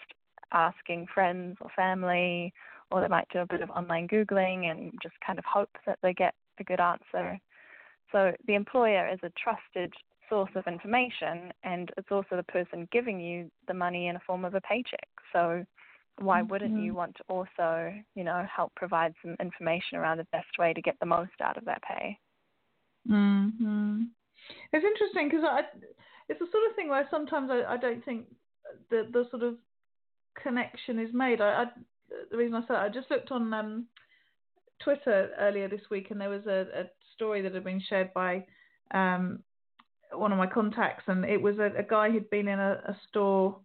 asking 0.53 1.07
friends 1.13 1.57
or 1.59 1.69
family 1.75 2.53
or 2.89 3.01
they 3.01 3.09
might 3.09 3.27
do 3.33 3.39
a 3.39 3.45
bit 3.45 3.59
of 3.59 3.69
online 3.69 4.07
Googling 4.07 4.71
and 4.71 4.93
just 5.03 5.15
kind 5.25 5.37
of 5.37 5.43
hope 5.43 5.69
that 5.85 5.99
they 6.01 6.13
get 6.13 6.33
a 6.57 6.63
good 6.63 6.79
answer. 6.79 7.37
So 8.13 8.31
the 8.47 8.55
employer 8.55 9.09
is 9.09 9.19
a 9.23 9.31
trusted 9.43 9.93
source 10.29 10.51
of 10.55 10.67
information 10.67 11.51
and 11.65 11.91
it's 11.97 12.07
also 12.11 12.37
the 12.37 12.43
person 12.43 12.87
giving 12.93 13.19
you 13.19 13.51
the 13.67 13.73
money 13.73 14.07
in 14.07 14.15
a 14.15 14.21
form 14.25 14.45
of 14.45 14.55
a 14.55 14.61
paycheck. 14.61 15.09
So 15.33 15.65
why 16.19 16.39
mm-hmm. 16.39 16.49
wouldn't 16.49 16.81
you 16.81 16.93
want 16.93 17.17
to 17.17 17.23
also, 17.27 17.93
you 18.15 18.23
know, 18.23 18.45
help 18.49 18.73
provide 18.75 19.13
some 19.21 19.35
information 19.41 19.97
around 19.97 20.19
the 20.19 20.27
best 20.31 20.57
way 20.57 20.71
to 20.71 20.81
get 20.81 20.95
the 21.01 21.05
most 21.05 21.41
out 21.43 21.57
of 21.57 21.65
that 21.65 21.81
pay? 21.83 22.17
Mm-hmm. 23.09 24.03
It's 24.71 24.85
interesting 24.85 25.27
because 25.29 25.43
it's 26.29 26.39
the 26.39 26.47
sort 26.51 26.69
of 26.69 26.75
thing 26.75 26.89
where 26.89 27.07
sometimes 27.09 27.49
I, 27.51 27.73
I 27.73 27.77
don't 27.77 28.03
think 28.03 28.25
the 28.89 29.07
the 29.11 29.25
sort 29.31 29.43
of 29.43 29.55
connection 30.41 30.99
is 30.99 31.09
made. 31.13 31.41
I, 31.41 31.63
I 31.63 31.65
the 32.31 32.37
reason 32.37 32.55
I 32.55 32.61
said 32.61 32.75
that, 32.75 32.83
I 32.83 32.89
just 32.89 33.11
looked 33.11 33.31
on 33.31 33.53
um, 33.53 33.85
Twitter 34.83 35.31
earlier 35.39 35.67
this 35.67 35.81
week, 35.89 36.11
and 36.11 36.19
there 36.19 36.29
was 36.29 36.45
a, 36.45 36.67
a 36.73 36.83
story 37.15 37.41
that 37.41 37.53
had 37.53 37.63
been 37.63 37.81
shared 37.89 38.13
by 38.13 38.45
um, 38.91 39.39
one 40.11 40.31
of 40.31 40.37
my 40.37 40.47
contacts, 40.47 41.03
and 41.07 41.25
it 41.25 41.41
was 41.41 41.57
a, 41.59 41.71
a 41.77 41.83
guy 41.83 42.09
who'd 42.09 42.29
been 42.29 42.47
in 42.47 42.59
a, 42.59 42.81
a, 42.87 42.97
store. 43.09 43.57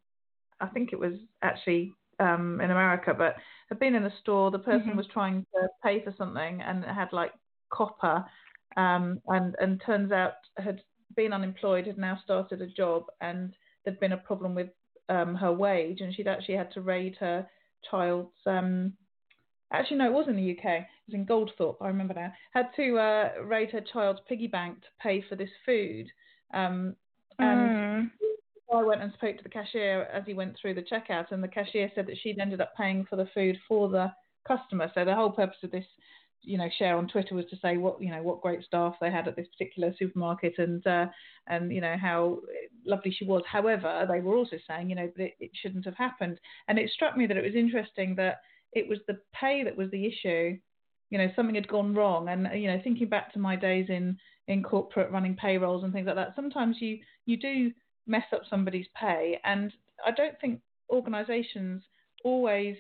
I 0.61 0.67
think 0.67 0.93
it 0.93 0.99
was 0.99 1.15
actually 1.43 1.95
um, 2.19 2.61
in 2.61 2.71
America, 2.71 3.15
but 3.17 3.37
had 3.69 3.79
been 3.79 3.95
in 3.95 4.05
a 4.05 4.17
store. 4.21 4.51
The 4.51 4.59
person 4.59 4.89
mm-hmm. 4.89 4.97
was 4.97 5.07
trying 5.13 5.47
to 5.55 5.69
pay 5.83 6.03
for 6.03 6.15
something 6.17 6.61
and 6.63 6.85
had 6.85 7.13
like 7.13 7.33
copper, 7.73 8.25
um, 8.77 9.21
and 9.29 9.55
and 9.61 9.83
turns 9.85 10.13
out 10.13 10.35
had 10.57 10.81
been 11.17 11.33
unemployed, 11.33 11.87
had 11.87 11.99
now 11.99 12.19
started 12.23 12.61
a 12.61 12.67
job, 12.67 13.05
and 13.21 13.55
there'd 13.85 14.01
been 14.01 14.13
a 14.13 14.19
problem 14.19 14.55
with 14.55 14.69
um, 15.09 15.35
her 15.35 15.53
wage, 15.53 16.01
and 16.01 16.15
she'd 16.15 16.29
actually 16.29 16.57
had 16.57 16.73
to 16.73 16.81
raid 16.81 17.17
her 17.21 17.47
child's. 17.91 18.31
Um, 18.47 18.95
actually, 19.73 19.99
no, 19.99 20.07
it 20.07 20.13
was 20.13 20.29
in 20.29 20.37
the 20.37 20.53
UK. 20.53 20.65
It 20.65 20.87
was 21.07 21.15
in 21.15 21.27
Goldthorpe. 21.27 21.77
I 21.81 21.89
remember 21.89 22.15
now. 22.15 22.33
Had 22.53 22.69
to 22.77 22.99
uh, 22.99 23.45
raid 23.45 23.71
her 23.71 23.81
child's 23.93 24.21
piggy 24.29 24.47
bank 24.47 24.81
to 24.81 24.89
pay 25.01 25.25
for 25.29 25.37
this 25.37 25.51
food. 25.67 26.07
Um, 26.55 26.97
and 27.39 27.61
mm. 27.61 28.11
I 28.75 28.83
went 28.83 29.03
and 29.03 29.13
spoke 29.15 29.37
to 29.37 29.43
the 29.43 29.49
cashier 29.49 30.05
as 30.13 30.25
he 30.27 30.35
went 30.35 30.57
through 30.61 30.75
the 30.75 30.83
checkout, 30.83 31.33
and 31.33 31.43
the 31.43 31.49
cashier 31.49 31.91
said 31.95 32.07
that 32.07 32.17
she'd 32.23 32.39
ended 32.39 32.61
up 32.61 32.77
paying 32.77 33.07
for 33.09 33.17
the 33.17 33.29
food 33.35 33.59
for 33.69 33.89
the 33.89 34.13
customer. 34.47 34.91
So 34.95 35.05
the 35.05 35.15
whole 35.15 35.31
purpose 35.31 35.59
of 35.63 35.71
this, 35.71 35.85
you 36.43 36.59
know, 36.59 36.69
share 36.79 36.97
on 36.97 37.09
Twitter 37.09 37.35
was 37.35 37.45
to 37.51 37.57
say 37.63 37.77
what 37.77 38.01
you 38.03 38.11
know 38.11 38.23
what 38.23 38.41
great 38.41 38.65
staff 38.65 38.97
they 39.01 39.11
had 39.11 39.29
at 39.29 39.37
this 39.37 39.47
particular 39.49 39.95
supermarket, 39.99 40.55
and 40.59 40.87
uh, 40.87 41.07
and 41.47 41.73
you 41.73 41.81
know 41.81 41.97
how 42.01 42.39
lovely 42.85 43.15
she 43.17 43.25
was. 43.25 43.43
However, 43.51 44.07
they 44.11 44.21
were 44.21 44.37
also 44.37 44.57
saying, 44.67 44.91
you 44.91 44.97
know, 44.97 45.11
that 45.17 45.23
it, 45.23 45.35
it 45.41 45.51
shouldn't 45.61 45.85
have 45.85 45.97
happened, 45.97 46.39
and 46.69 46.79
it 46.79 46.91
struck 46.91 47.17
me 47.17 47.27
that 47.27 47.37
it 47.37 47.45
was 47.45 47.55
interesting 47.55 48.15
that 48.17 48.41
it 48.73 48.89
was 48.89 48.99
the 49.07 49.19
pay 49.33 49.63
that 49.65 49.77
was 49.77 49.91
the 49.91 50.07
issue. 50.07 50.59
You 51.11 51.19
know, 51.19 51.29
something 51.37 51.55
had 51.55 51.69
gone 51.69 51.95
wrong, 51.95 52.29
and 52.29 52.49
you 52.61 52.69
know, 52.69 52.81
thinking 52.83 53.09
back 53.09 53.33
to 53.33 53.39
my 53.39 53.57
days 53.57 53.87
in 53.89 54.19
in 54.49 54.63
corporate 54.63 55.13
running 55.13 55.37
payrolls 55.37 55.85
and 55.85 55.93
things 55.93 56.07
like 56.07 56.17
that, 56.17 56.35
sometimes 56.35 56.77
you 56.81 56.99
you 57.27 57.37
do 57.37 57.73
mess 58.07 58.25
up 58.33 58.43
somebody's 58.51 58.87
pay. 58.99 59.39
And 59.45 59.73
I 60.05 60.11
don't 60.11 60.39
think 60.41 60.61
organisations 60.91 61.83
always 62.25 62.77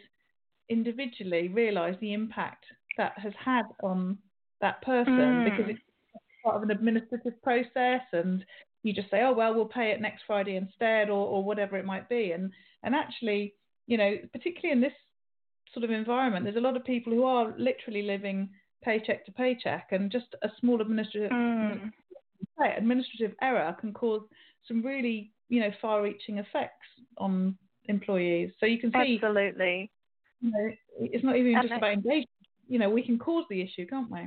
individually 0.68 1.48
realise 1.48 1.96
the 2.00 2.12
impact 2.12 2.64
that 2.96 3.12
has 3.18 3.32
had 3.42 3.64
on 3.82 4.18
that 4.60 4.82
person 4.82 5.14
mm. 5.14 5.44
because 5.44 5.70
it's 5.70 5.80
part 6.44 6.56
of 6.56 6.62
an 6.62 6.70
administrative 6.70 7.40
process 7.42 8.02
and 8.12 8.44
you 8.82 8.92
just 8.92 9.10
say, 9.10 9.22
oh 9.22 9.32
well, 9.32 9.54
we'll 9.54 9.66
pay 9.66 9.90
it 9.90 10.00
next 10.00 10.22
Friday 10.26 10.56
instead, 10.56 11.08
or, 11.08 11.26
or 11.26 11.44
whatever 11.44 11.76
it 11.76 11.84
might 11.84 12.08
be. 12.08 12.32
And 12.32 12.50
and 12.82 12.94
actually, 12.94 13.54
you 13.86 13.96
know, 13.96 14.16
particularly 14.32 14.72
in 14.72 14.80
this 14.80 14.92
sort 15.72 15.84
of 15.84 15.90
environment, 15.90 16.44
there's 16.44 16.56
a 16.56 16.60
lot 16.60 16.76
of 16.76 16.84
people 16.84 17.12
who 17.12 17.24
are 17.24 17.54
literally 17.58 18.02
living 18.02 18.50
paycheck 18.82 19.24
to 19.26 19.32
paycheck, 19.32 19.88
and 19.92 20.10
just 20.10 20.34
a 20.42 20.48
small 20.60 20.80
administrative 20.80 21.30
mm. 21.30 21.92
administrative 22.76 23.36
error 23.40 23.76
can 23.80 23.92
cause 23.92 24.22
some 24.66 24.82
really 24.82 25.32
you 25.48 25.60
know 25.60 25.70
far-reaching 25.80 26.38
effects 26.38 26.86
on 27.18 27.56
employees. 27.84 28.50
So 28.58 28.66
you 28.66 28.78
can 28.78 28.90
see 28.92 29.14
absolutely. 29.14 29.90
You 30.40 30.50
know, 30.50 30.70
it's 30.98 31.24
not 31.24 31.36
even 31.36 31.54
and 31.54 31.68
just 31.68 31.78
about 31.78 31.92
engagement. 31.92 32.28
You 32.68 32.78
know, 32.78 32.90
we 32.90 33.02
can 33.02 33.18
cause 33.18 33.44
the 33.50 33.60
issue, 33.60 33.86
can't 33.86 34.10
we? 34.10 34.20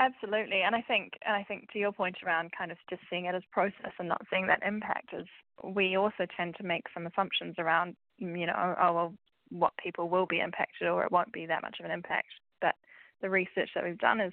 Absolutely, 0.00 0.62
and 0.62 0.74
I 0.74 0.82
think, 0.82 1.12
and 1.24 1.36
I 1.36 1.44
think 1.44 1.70
to 1.72 1.78
your 1.78 1.92
point 1.92 2.16
around 2.24 2.50
kind 2.56 2.72
of 2.72 2.78
just 2.90 3.02
seeing 3.08 3.26
it 3.26 3.34
as 3.34 3.42
process 3.52 3.92
and 3.98 4.08
not 4.08 4.22
seeing 4.28 4.46
that 4.48 4.62
impact 4.66 5.10
is, 5.12 5.26
we 5.62 5.96
also 5.96 6.26
tend 6.36 6.56
to 6.56 6.64
make 6.64 6.82
some 6.92 7.06
assumptions 7.06 7.54
around, 7.58 7.94
mm, 8.20 8.38
you 8.38 8.46
know, 8.46 8.76
oh 8.80 8.92
well, 8.92 9.14
what 9.50 9.72
people 9.80 10.08
will 10.08 10.26
be 10.26 10.40
impacted 10.40 10.88
or 10.88 11.04
it 11.04 11.12
won't 11.12 11.32
be 11.32 11.46
that 11.46 11.62
much 11.62 11.76
of 11.78 11.84
an 11.84 11.92
impact. 11.92 12.26
But 12.60 12.74
the 13.22 13.30
research 13.30 13.70
that 13.74 13.84
we've 13.84 13.98
done 13.98 14.20
is 14.20 14.32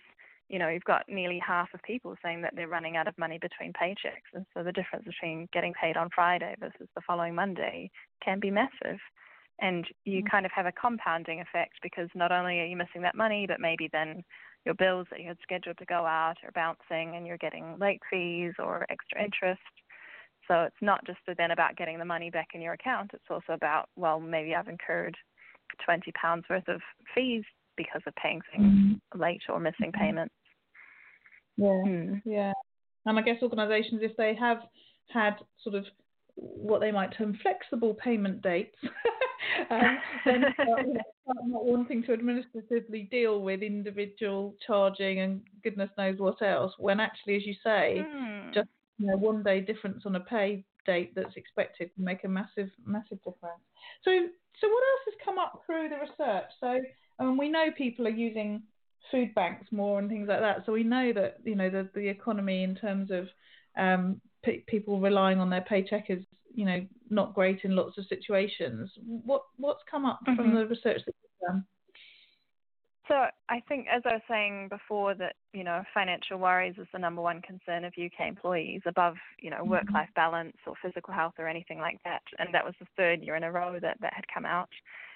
you 0.51 0.60
know, 0.60 0.67
you've 0.67 0.84
got 0.84 1.08
nearly 1.08 1.39
half 1.39 1.74
of 1.74 1.81
people 1.81 2.13
saying 2.22 2.41
that 2.41 2.53
they're 2.55 2.67
running 2.67 2.98
out 2.98 3.08
of 3.08 3.17
money 3.17 3.39
between 3.41 3.72
paychecks. 3.72 4.27
And 4.34 4.46
so 4.53 4.63
the 4.63 4.74
difference 4.74 5.05
between 5.05 5.48
getting 5.53 5.74
paid 5.74 5.96
on 5.96 6.10
Friday 6.13 6.55
versus 6.60 6.89
the 6.93 7.01
following 7.08 7.34
Monday 7.34 7.89
can 8.22 8.41
be 8.41 8.51
massive. 8.51 9.00
And 9.62 9.86
you 10.06 10.20
mm-hmm. 10.20 10.27
kind 10.27 10.46
of 10.46 10.51
have 10.53 10.65
a 10.65 10.72
compounding 10.72 11.39
effect 11.39 11.75
because 11.84 12.10
not 12.15 12.32
only 12.32 12.60
are 12.60 12.65
you 12.65 12.75
missing 12.75 13.03
that 13.03 13.15
money, 13.15 13.46
but 13.48 13.60
maybe 13.60 13.89
then 13.91 14.24
your 14.65 14.75
bills 14.75 15.08
that 15.12 15.20
you 15.20 15.27
had 15.27 15.38
scheduled 15.41 15.77
to 15.77 15.86
go 15.86 16.06
out 16.06 16.36
are 16.44 16.51
bouncing 16.53 17.15
and 17.15 17.25
you're 17.25 17.38
getting 17.38 17.77
late 17.80 18.01
fees 18.10 18.53
or 18.60 18.86
extra 18.89 19.24
interest. 19.24 19.62
So 20.48 20.63
it's 20.63 20.82
not 20.82 21.06
just 21.06 21.20
then 21.38 21.51
about 21.51 21.77
getting 21.77 22.00
the 22.00 22.06
money 22.06 22.30
back 22.30 22.50
in 22.53 22.62
your 22.62 22.74
account. 22.74 23.12
It's 23.13 23.24
also 23.30 23.53
about, 23.53 23.89
well, 23.96 24.20
maybe 24.20 24.56
I've 24.56 24.68
incurred 24.68 25.15
twenty 25.86 26.12
pounds 26.12 26.44
worth 26.50 26.68
of 26.68 26.82
fees 27.15 27.44
because 27.77 28.01
of 28.06 28.13
paying 28.15 28.41
things 28.51 28.65
mm-hmm. 28.65 29.22
late 29.22 29.41
or 29.48 29.60
missing 29.60 29.91
mm-hmm. 29.91 30.01
payments. 30.01 30.36
Yeah, 31.58 31.68
mm. 31.68 32.22
yeah. 32.25 32.53
And 33.06 33.18
I 33.18 33.22
guess 33.22 33.41
organisations, 33.41 34.01
if 34.03 34.15
they 34.18 34.36
have 34.36 34.60
had 35.10 35.36
sort 35.63 35.75
of 35.75 35.86
what 36.36 36.82
they 36.82 36.91
might 36.91 37.15
term 37.18 37.38
flexible 37.41 37.94
payment 37.94 38.41
dates, 38.41 38.75
um, 39.70 39.98
then 40.25 40.46
start, 40.53 40.88
you 40.88 40.93
know, 40.93 41.01
start 41.24 41.48
not 41.48 41.65
wanting 41.65 42.03
to 42.03 42.13
administratively 42.13 43.08
deal 43.12 43.41
with 43.41 43.62
individual 43.62 44.55
charging 44.65 45.20
and 45.20 45.41
goodness 45.63 45.89
knows 45.98 46.20
what 46.20 46.41
else. 46.41 46.74
When 46.77 47.00
actually, 47.00 47.38
as 47.38 47.46
you 47.46 47.55
say, 47.63 48.05
mm. 48.05 48.53
just 48.53 48.70
you 48.98 49.08
know, 49.08 49.17
one 49.17 49.43
day 49.43 49.62
difference 49.62 50.03
on 50.05 50.15
a 50.15 50.20
pay 50.20 50.63
date 50.86 51.13
that's 51.15 51.36
expected 51.36 51.93
can 51.96 52.03
make 52.03 52.24
a 52.24 52.27
massive, 52.27 52.70
massive 52.86 53.17
difference. 53.20 53.62
So, 54.03 54.12
so 54.60 54.67
what 54.67 54.84
else 54.84 55.05
has 55.05 55.25
come 55.25 55.39
up 55.39 55.62
through 55.65 55.89
the 55.89 55.96
research? 55.96 56.50
So, 56.60 56.79
I 57.20 57.24
mean, 57.24 57.38
we 57.38 57.50
know 57.50 57.67
people 57.77 58.08
are 58.08 58.12
using 58.12 58.63
food 59.10 59.34
banks 59.34 59.67
more 59.72 60.00
and 60.00 60.10
things 60.10 60.27
like 60.27 60.39
that. 60.39 60.63
So 60.65 60.74
we 60.74 60.84
know 60.84 61.12
that 61.13 61.38
you 61.43 61.55
know 61.55 61.70
the 61.70 61.89
the 61.93 62.08
economy 62.08 62.63
in 62.63 62.75
terms 62.75 63.12
of 63.12 63.27
um, 63.77 64.22
p- 64.43 64.63
people 64.67 65.00
relying 65.00 65.39
on 65.39 65.50
their 65.50 65.62
paycheck 65.62 66.10
is 66.10 66.24
you 66.53 66.65
know 66.65 66.86
not 67.10 67.33
great 67.33 67.60
in 67.63 67.75
lots 67.75 67.98
of 67.98 68.05
situations. 68.07 68.91
What 69.05 69.43
what's 69.57 69.83
come 69.89 70.05
up 70.05 70.19
mm-hmm. 70.27 70.36
from 70.36 70.55
the 70.55 70.65
research 70.65 71.01
that 71.05 71.15
you've 71.21 71.50
done? 71.50 71.65
So 73.07 73.25
I 73.50 73.62
think, 73.67 73.88
as 73.91 74.03
I 74.05 74.13
was 74.13 74.21
saying 74.29 74.69
before, 74.69 75.15
that 75.15 75.36
you 75.53 75.63
know 75.63 75.83
financial 75.93 76.38
worries 76.38 76.75
is 76.77 76.88
the 76.93 77.00
number 77.00 77.21
one 77.21 77.41
concern 77.41 77.83
of 77.83 77.93
UK 77.93 78.27
employees, 78.27 78.81
above 78.86 79.15
you 79.39 79.50
know 79.50 79.57
mm-hmm. 79.57 79.71
work-life 79.71 80.10
balance 80.15 80.55
or 80.65 80.74
physical 80.81 81.13
health 81.13 81.33
or 81.38 81.48
anything 81.48 81.79
like 81.79 82.00
that. 82.05 82.21
And 82.39 82.53
that 82.53 82.65
was 82.65 82.75
the 82.79 82.88
third 82.98 83.21
year 83.21 83.36
in 83.36 83.43
a 83.43 83.51
row 83.51 83.79
that 83.81 83.98
that 84.01 84.13
had 84.13 84.25
come 84.33 84.45
out. 84.45 84.69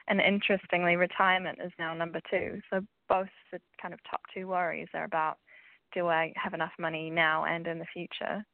And 0.08 0.22
interestingly, 0.22 0.98
retirement 0.98 1.60
is 1.63 1.72
now 1.79 1.94
number 1.94 2.22
two. 2.29 2.60
So 2.70 2.82
both 3.10 3.29
the 3.51 3.60
kind 3.82 3.94
of 3.94 4.00
top 4.10 4.22
two 4.34 4.48
worries 4.48 4.89
are 4.94 5.05
about 5.05 5.38
do 5.94 6.08
I 6.08 6.34
have 6.36 6.53
enough 6.53 6.74
money 6.77 7.10
now 7.10 7.46
and 7.46 7.65
in 7.65 7.79
the 7.79 7.86
future. 7.94 8.46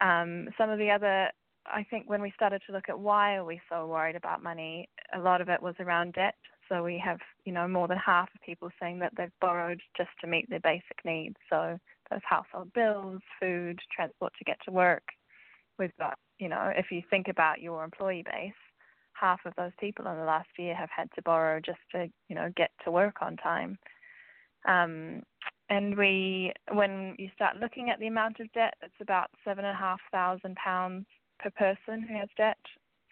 Um, 0.00 0.48
some 0.56 0.70
of 0.70 0.78
the 0.78 0.90
other, 0.90 1.30
I 1.66 1.84
think, 1.90 2.08
when 2.08 2.22
we 2.22 2.32
started 2.34 2.62
to 2.66 2.72
look 2.72 2.88
at 2.88 2.98
why 2.98 3.36
are 3.36 3.44
we 3.44 3.60
so 3.68 3.86
worried 3.86 4.16
about 4.16 4.42
money, 4.42 4.88
a 5.14 5.18
lot 5.18 5.40
of 5.40 5.48
it 5.48 5.62
was 5.62 5.74
around 5.80 6.14
debt. 6.14 6.34
So 6.68 6.82
we 6.82 7.00
have, 7.04 7.18
you 7.44 7.52
know, 7.52 7.66
more 7.66 7.88
than 7.88 7.98
half 7.98 8.28
of 8.34 8.40
people 8.42 8.70
saying 8.80 8.98
that 8.98 9.12
they've 9.16 9.32
borrowed 9.40 9.80
just 9.96 10.10
to 10.20 10.26
meet 10.26 10.48
their 10.50 10.60
basic 10.60 10.98
needs. 11.04 11.36
So 11.48 11.78
those 12.10 12.20
household 12.24 12.72
bills, 12.74 13.20
food, 13.40 13.80
transport 13.94 14.32
to 14.38 14.44
get 14.44 14.58
to 14.66 14.70
work. 14.70 15.04
We've 15.78 15.96
got, 15.98 16.18
you 16.38 16.48
know, 16.48 16.72
if 16.76 16.86
you 16.90 17.02
think 17.08 17.28
about 17.28 17.62
your 17.62 17.84
employee 17.84 18.24
base, 18.24 18.52
half 19.18 19.40
of 19.44 19.52
those 19.56 19.72
people 19.80 20.06
in 20.06 20.16
the 20.16 20.24
last 20.24 20.48
year 20.58 20.74
have 20.74 20.90
had 20.94 21.08
to 21.14 21.22
borrow 21.22 21.60
just 21.60 21.78
to 21.92 22.08
you 22.28 22.34
know 22.34 22.50
get 22.56 22.70
to 22.84 22.90
work 22.90 23.16
on 23.20 23.36
time. 23.36 23.78
Um, 24.66 25.22
and 25.70 25.96
we, 25.96 26.52
when 26.72 27.14
you 27.18 27.28
start 27.34 27.56
looking 27.58 27.90
at 27.90 27.98
the 27.98 28.06
amount 28.06 28.40
of 28.40 28.52
debt, 28.52 28.74
it's 28.82 28.94
about 29.00 29.30
seven 29.44 29.64
and 29.64 29.74
a 29.74 29.78
half 29.78 30.00
thousand 30.10 30.56
pounds 30.56 31.06
per 31.38 31.50
person 31.50 32.02
who 32.02 32.16
has 32.16 32.28
debt, 32.36 32.58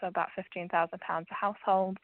so 0.00 0.06
about 0.06 0.28
fifteen 0.34 0.68
thousand 0.68 1.00
pounds 1.00 1.26
a 1.30 1.34
household. 1.34 1.98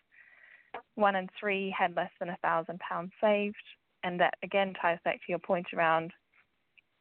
One 0.94 1.16
in 1.16 1.28
three 1.38 1.74
had 1.76 1.96
less 1.96 2.10
than 2.18 2.30
a 2.30 2.38
thousand 2.42 2.80
pounds 2.80 3.12
saved, 3.20 3.56
and 4.04 4.18
that 4.20 4.34
again 4.42 4.74
ties 4.80 4.98
back 5.04 5.16
to 5.16 5.28
your 5.28 5.38
point 5.38 5.66
around 5.74 6.12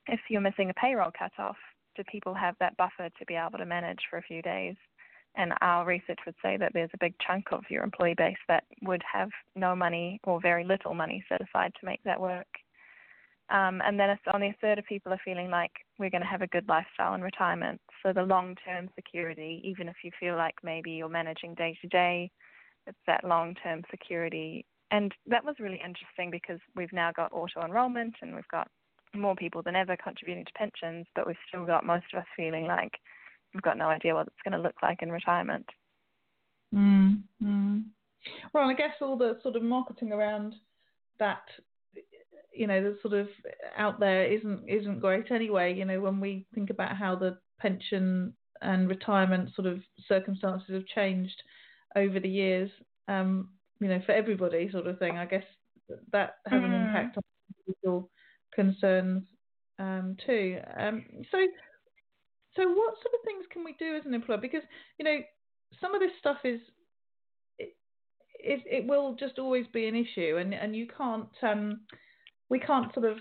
if 0.07 0.19
you're 0.29 0.41
missing 0.41 0.69
a 0.69 0.73
payroll 0.73 1.11
cutoff, 1.17 1.57
do 1.95 2.03
people 2.03 2.33
have 2.33 2.55
that 2.59 2.77
buffer 2.77 3.09
to 3.09 3.25
be 3.25 3.35
able 3.35 3.57
to 3.57 3.65
manage 3.65 3.99
for 4.09 4.17
a 4.17 4.23
few 4.23 4.41
days? 4.41 4.75
And 5.35 5.53
our 5.61 5.85
research 5.85 6.19
would 6.25 6.35
say 6.43 6.57
that 6.57 6.71
there's 6.73 6.89
a 6.93 6.97
big 6.97 7.13
chunk 7.25 7.45
of 7.51 7.63
your 7.69 7.83
employee 7.83 8.15
base 8.17 8.37
that 8.47 8.65
would 8.81 9.03
have 9.11 9.29
no 9.55 9.75
money 9.75 10.19
or 10.23 10.41
very 10.41 10.63
little 10.63 10.93
money 10.93 11.23
set 11.29 11.41
aside 11.41 11.71
to 11.79 11.85
make 11.85 12.03
that 12.03 12.19
work. 12.19 12.47
Um, 13.51 13.81
and 13.83 13.99
then 13.99 14.17
only 14.33 14.47
a 14.47 14.55
third 14.61 14.79
of 14.79 14.85
people 14.85 15.11
are 15.11 15.19
feeling 15.25 15.49
like 15.49 15.71
we're 15.99 16.09
going 16.09 16.21
to 16.21 16.27
have 16.27 16.41
a 16.41 16.47
good 16.47 16.67
lifestyle 16.69 17.13
in 17.15 17.21
retirement. 17.21 17.81
So 18.01 18.13
the 18.13 18.23
long 18.23 18.55
term 18.65 18.89
security, 18.95 19.61
even 19.65 19.89
if 19.89 19.97
you 20.03 20.11
feel 20.19 20.37
like 20.37 20.55
maybe 20.63 20.91
you're 20.91 21.09
managing 21.09 21.55
day 21.55 21.77
to 21.81 21.87
day, 21.87 22.31
it's 22.87 22.97
that 23.07 23.25
long 23.25 23.55
term 23.61 23.81
security. 23.91 24.65
And 24.91 25.13
that 25.27 25.43
was 25.43 25.55
really 25.59 25.81
interesting 25.85 26.31
because 26.31 26.59
we've 26.75 26.93
now 26.93 27.11
got 27.13 27.33
auto 27.33 27.61
enrollment 27.61 28.15
and 28.21 28.33
we've 28.33 28.47
got 28.49 28.69
more 29.13 29.35
people 29.35 29.61
than 29.61 29.75
ever 29.75 29.97
contributing 29.97 30.45
to 30.45 30.51
pensions, 30.53 31.05
but 31.13 31.27
we've 31.27 31.35
still 31.49 31.65
got 31.65 31.85
most 31.85 32.05
of 32.13 32.19
us 32.19 32.27
feeling 32.37 32.65
like 32.65 32.93
we've 33.53 33.61
got 33.63 33.77
no 33.77 33.87
idea 33.87 34.15
what 34.15 34.27
it's 34.27 34.41
going 34.43 34.57
to 34.57 34.65
look 34.65 34.75
like 34.81 35.01
in 35.01 35.11
retirement. 35.11 35.65
Mm, 36.73 37.21
mm. 37.43 37.83
Well, 38.53 38.69
I 38.69 38.73
guess 38.73 38.93
all 39.01 39.17
the 39.17 39.39
sort 39.43 39.57
of 39.57 39.63
marketing 39.63 40.13
around 40.13 40.55
that 41.19 41.43
you 42.53 42.67
know 42.67 42.81
the 42.81 42.97
sort 43.01 43.13
of 43.13 43.27
out 43.77 43.99
there 43.99 44.25
isn't 44.25 44.67
isn't 44.67 44.99
great 44.99 45.31
anyway. 45.31 45.73
You 45.73 45.85
know 45.85 45.99
when 45.99 46.19
we 46.19 46.45
think 46.53 46.69
about 46.69 46.97
how 46.97 47.15
the 47.15 47.37
pension 47.59 48.33
and 48.61 48.89
retirement 48.89 49.49
sort 49.55 49.67
of 49.67 49.79
circumstances 50.07 50.69
have 50.69 50.85
changed 50.85 51.41
over 51.95 52.19
the 52.19 52.29
years, 52.29 52.69
um, 53.07 53.49
you 53.79 53.87
know 53.87 54.01
for 54.05 54.11
everybody 54.11 54.69
sort 54.71 54.87
of 54.87 54.99
thing. 54.99 55.17
I 55.17 55.25
guess 55.25 55.43
that 56.11 56.35
has 56.47 56.61
mm. 56.61 56.65
an 56.65 56.73
impact 56.73 57.17
on 57.17 57.23
individual 57.67 58.09
concerns 58.53 59.23
um, 59.79 60.17
too. 60.25 60.59
Um, 60.77 61.05
so 61.31 61.37
so 62.55 62.67
what 62.67 62.95
sort 62.95 63.15
of 63.15 63.25
things 63.25 63.45
can 63.51 63.63
we 63.63 63.75
do 63.79 63.95
as 63.95 64.05
an 64.05 64.13
employer? 64.13 64.37
Because 64.37 64.63
you 64.97 65.05
know 65.05 65.19
some 65.79 65.95
of 65.95 66.01
this 66.01 66.11
stuff 66.19 66.37
is 66.43 66.59
it, 67.57 67.75
it, 68.39 68.61
it 68.69 68.87
will 68.87 69.15
just 69.15 69.39
always 69.39 69.65
be 69.67 69.87
an 69.87 69.95
issue, 69.95 70.37
and 70.37 70.53
and 70.53 70.75
you 70.75 70.87
can't 70.87 71.29
um, 71.43 71.81
we 72.51 72.59
can't 72.59 72.93
sort 72.93 73.05
of 73.05 73.17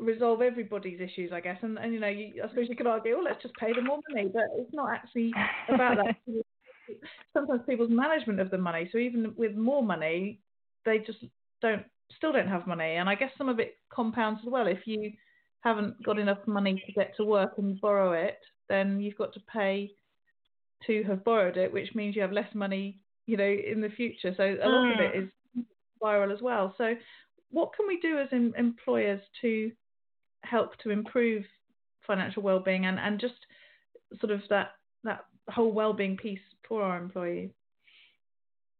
resolve 0.00 0.40
everybody's 0.40 1.00
issues, 1.00 1.32
I 1.32 1.40
guess. 1.40 1.58
And, 1.62 1.78
and 1.78 1.92
you 1.92 2.00
know, 2.00 2.08
you, 2.08 2.40
I 2.42 2.48
suppose 2.48 2.68
you 2.68 2.76
could 2.76 2.86
argue, 2.86 3.16
oh, 3.18 3.22
let's 3.22 3.42
just 3.42 3.56
pay 3.56 3.72
them 3.72 3.86
more 3.86 3.98
money, 4.08 4.30
but 4.32 4.44
it's 4.56 4.72
not 4.72 4.90
actually 4.92 5.32
about 5.68 5.96
that. 5.96 6.16
Sometimes 7.34 7.62
people's 7.68 7.90
management 7.90 8.38
of 8.38 8.50
the 8.50 8.58
money. 8.58 8.88
So 8.92 8.98
even 8.98 9.34
with 9.36 9.56
more 9.56 9.82
money, 9.82 10.40
they 10.84 10.98
just 11.00 11.18
don't 11.60 11.82
still 12.16 12.32
don't 12.32 12.46
have 12.46 12.68
money. 12.68 12.94
And 12.94 13.08
I 13.08 13.16
guess 13.16 13.32
some 13.36 13.48
of 13.48 13.58
it 13.58 13.78
compounds 13.92 14.40
as 14.46 14.50
well. 14.50 14.68
If 14.68 14.86
you 14.86 15.12
haven't 15.62 16.00
got 16.04 16.20
enough 16.20 16.46
money 16.46 16.80
to 16.86 16.92
get 16.92 17.16
to 17.16 17.24
work 17.24 17.54
and 17.58 17.80
borrow 17.80 18.12
it, 18.12 18.38
then 18.68 19.00
you've 19.00 19.18
got 19.18 19.34
to 19.34 19.40
pay 19.52 19.90
to 20.86 21.02
have 21.02 21.24
borrowed 21.24 21.56
it, 21.56 21.72
which 21.72 21.96
means 21.96 22.14
you 22.14 22.22
have 22.22 22.30
less 22.30 22.54
money, 22.54 23.00
you 23.26 23.36
know, 23.36 23.44
in 23.44 23.80
the 23.80 23.88
future. 23.88 24.32
So 24.36 24.44
a 24.44 24.68
lot 24.68 24.84
mm. 24.84 24.94
of 24.94 25.00
it 25.00 25.18
is 25.18 25.28
mm. 25.58 25.64
viral 26.00 26.32
as 26.32 26.40
well. 26.40 26.72
So 26.78 26.94
what 27.50 27.70
can 27.74 27.86
we 27.86 28.00
do 28.00 28.18
as 28.18 28.28
in, 28.32 28.52
employers 28.56 29.20
to 29.42 29.72
help 30.42 30.76
to 30.78 30.90
improve 30.90 31.44
financial 32.06 32.42
well-being 32.42 32.86
and, 32.86 32.98
and 32.98 33.20
just 33.20 33.34
sort 34.20 34.32
of 34.32 34.40
that 34.48 34.72
that 35.04 35.24
whole 35.48 35.72
well-being 35.72 36.16
piece 36.16 36.40
for 36.68 36.82
our 36.82 36.98
employees? 36.98 37.50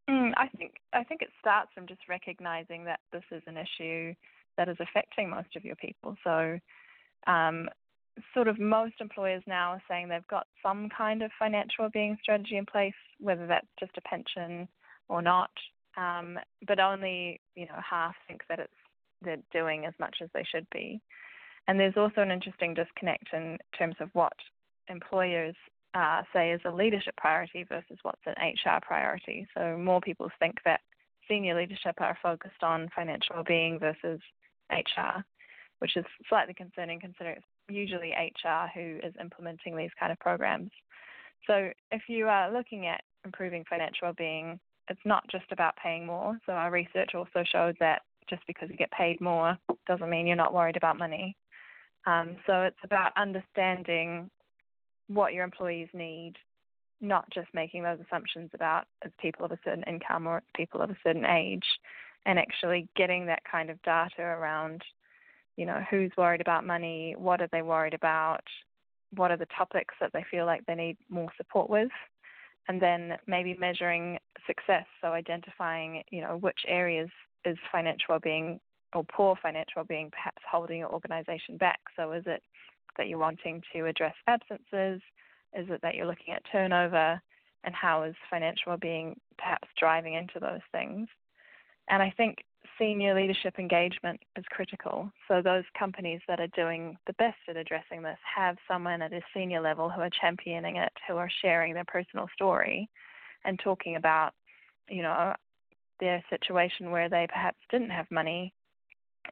Mm, 0.08 0.32
I 0.36 0.48
think 0.48 0.74
I 0.92 1.02
think 1.02 1.22
it 1.22 1.30
starts 1.40 1.70
from 1.74 1.86
just 1.86 2.00
recognizing 2.08 2.84
that 2.84 3.00
this 3.12 3.24
is 3.30 3.42
an 3.46 3.56
issue 3.56 4.14
that 4.56 4.68
is 4.68 4.76
affecting 4.80 5.28
most 5.28 5.54
of 5.56 5.64
your 5.64 5.76
people. 5.76 6.16
So, 6.24 6.58
um, 7.26 7.68
sort 8.32 8.48
of 8.48 8.58
most 8.58 8.94
employers 9.00 9.42
now 9.46 9.72
are 9.72 9.82
saying 9.88 10.08
they've 10.08 10.26
got 10.28 10.46
some 10.62 10.88
kind 10.96 11.22
of 11.22 11.30
financial 11.38 11.84
well-being 11.84 12.16
strategy 12.22 12.56
in 12.56 12.66
place, 12.66 12.94
whether 13.18 13.46
that's 13.46 13.66
just 13.78 13.92
a 13.96 14.00
pension 14.02 14.68
or 15.08 15.22
not. 15.22 15.50
Um, 15.96 16.38
but 16.66 16.78
only 16.78 17.40
you 17.54 17.66
know 17.66 17.78
half 17.88 18.14
think 18.28 18.42
that 18.48 18.58
it's 18.58 18.72
they're 19.22 19.38
doing 19.52 19.86
as 19.86 19.94
much 19.98 20.16
as 20.22 20.28
they 20.34 20.44
should 20.44 20.66
be. 20.70 21.00
And 21.68 21.80
there's 21.80 21.96
also 21.96 22.20
an 22.20 22.30
interesting 22.30 22.74
disconnect 22.74 23.28
in 23.32 23.58
terms 23.76 23.96
of 24.00 24.10
what 24.12 24.34
employers 24.88 25.56
uh, 25.94 26.22
say 26.32 26.52
is 26.52 26.60
a 26.64 26.70
leadership 26.70 27.16
priority 27.16 27.64
versus 27.64 27.98
what's 28.02 28.20
an 28.26 28.34
HR 28.38 28.78
priority. 28.82 29.46
So 29.56 29.76
more 29.78 30.00
people 30.00 30.30
think 30.38 30.56
that 30.64 30.80
senior 31.28 31.56
leadership 31.56 31.96
are 31.98 32.16
focused 32.22 32.62
on 32.62 32.90
financial 32.94 33.36
well-being 33.36 33.78
versus 33.78 34.20
HR, 34.70 35.24
which 35.78 35.96
is 35.96 36.04
slightly 36.28 36.54
concerning 36.54 37.00
considering 37.00 37.36
it's 37.36 37.46
usually 37.68 38.10
HR 38.10 38.68
who 38.72 38.98
is 39.02 39.14
implementing 39.20 39.76
these 39.76 39.90
kind 39.98 40.12
of 40.12 40.20
programs. 40.20 40.70
So 41.46 41.70
if 41.90 42.02
you 42.08 42.28
are 42.28 42.52
looking 42.52 42.86
at 42.86 43.02
improving 43.24 43.64
financial 43.68 44.06
well-being, 44.06 44.60
it's 44.88 45.00
not 45.04 45.26
just 45.30 45.50
about 45.50 45.76
paying 45.76 46.06
more. 46.06 46.38
So 46.46 46.52
our 46.52 46.70
research 46.70 47.10
also 47.14 47.44
shows 47.50 47.74
that 47.80 48.02
just 48.28 48.42
because 48.46 48.68
you 48.70 48.76
get 48.76 48.90
paid 48.90 49.20
more 49.20 49.56
doesn't 49.86 50.10
mean 50.10 50.26
you're 50.26 50.36
not 50.36 50.54
worried 50.54 50.76
about 50.76 50.98
money. 50.98 51.36
Um, 52.06 52.36
so 52.46 52.62
it's 52.62 52.76
about 52.84 53.12
understanding 53.16 54.30
what 55.08 55.32
your 55.32 55.44
employees 55.44 55.88
need, 55.92 56.34
not 57.00 57.28
just 57.30 57.48
making 57.52 57.82
those 57.82 57.98
assumptions 58.04 58.50
about 58.54 58.84
it's 59.04 59.14
people 59.20 59.44
of 59.44 59.52
a 59.52 59.58
certain 59.64 59.84
income 59.84 60.26
or 60.26 60.38
it's 60.38 60.46
people 60.54 60.80
of 60.80 60.90
a 60.90 60.96
certain 61.04 61.24
age, 61.24 61.64
and 62.24 62.38
actually 62.38 62.88
getting 62.96 63.26
that 63.26 63.42
kind 63.50 63.70
of 63.70 63.82
data 63.82 64.22
around, 64.22 64.82
you 65.56 65.66
know, 65.66 65.80
who's 65.90 66.10
worried 66.16 66.40
about 66.40 66.66
money, 66.66 67.14
what 67.18 67.40
are 67.40 67.48
they 67.52 67.62
worried 67.62 67.94
about, 67.94 68.42
what 69.14 69.30
are 69.30 69.36
the 69.36 69.46
topics 69.56 69.94
that 70.00 70.12
they 70.12 70.24
feel 70.30 70.46
like 70.46 70.64
they 70.66 70.74
need 70.74 70.96
more 71.08 71.30
support 71.36 71.70
with, 71.70 71.90
and 72.68 72.80
then 72.80 73.16
maybe 73.26 73.56
measuring 73.58 74.18
success. 74.46 74.86
So 75.00 75.08
identifying, 75.08 76.02
you 76.10 76.20
know, 76.20 76.36
which 76.36 76.60
areas 76.66 77.08
is 77.44 77.56
financial 77.70 78.06
well-being 78.10 78.60
or 78.94 79.04
poor 79.04 79.36
financial 79.40 79.74
well-being 79.76 80.10
perhaps 80.10 80.42
holding 80.50 80.78
your 80.78 80.92
organization 80.92 81.56
back. 81.56 81.80
So 81.96 82.12
is 82.12 82.24
it 82.26 82.42
that 82.98 83.08
you're 83.08 83.18
wanting 83.18 83.62
to 83.72 83.86
address 83.86 84.14
absences? 84.26 85.00
Is 85.52 85.68
it 85.70 85.80
that 85.82 85.94
you're 85.94 86.06
looking 86.06 86.34
at 86.34 86.42
turnover? 86.50 87.20
And 87.64 87.74
how 87.74 88.04
is 88.04 88.14
financial 88.30 88.64
well-being 88.68 89.18
perhaps 89.38 89.68
driving 89.78 90.14
into 90.14 90.38
those 90.40 90.60
things? 90.72 91.08
And 91.88 92.02
I 92.02 92.12
think 92.16 92.38
senior 92.78 93.14
leadership 93.14 93.58
engagement 93.58 94.20
is 94.36 94.44
critical. 94.50 95.10
So 95.28 95.42
those 95.42 95.64
companies 95.78 96.20
that 96.28 96.40
are 96.40 96.48
doing 96.48 96.96
the 97.06 97.12
best 97.14 97.38
at 97.48 97.56
addressing 97.56 98.02
this 98.02 98.18
have 98.34 98.56
someone 98.68 99.02
at 99.02 99.12
a 99.12 99.20
senior 99.34 99.60
level 99.60 99.88
who 99.88 100.00
are 100.00 100.10
championing 100.20 100.76
it, 100.76 100.92
who 101.08 101.16
are 101.16 101.30
sharing 101.42 101.74
their 101.74 101.84
personal 101.84 102.28
story 102.34 102.88
and 103.44 103.58
talking 103.58 103.96
about, 103.96 104.32
you 104.88 105.02
know, 105.02 105.34
their 106.00 106.22
situation 106.30 106.90
where 106.90 107.08
they 107.08 107.26
perhaps 107.28 107.58
didn't 107.70 107.90
have 107.90 108.10
money. 108.10 108.52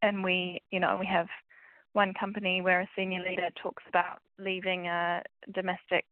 And 0.02 0.24
we, 0.24 0.62
you 0.70 0.80
know, 0.80 0.96
we 0.98 1.06
have 1.06 1.28
one 1.92 2.14
company 2.18 2.60
where 2.60 2.80
a 2.80 2.88
senior 2.96 3.22
leader 3.22 3.48
talks 3.62 3.82
about 3.88 4.18
leaving 4.38 4.86
a 4.86 5.22
domestic 5.52 6.04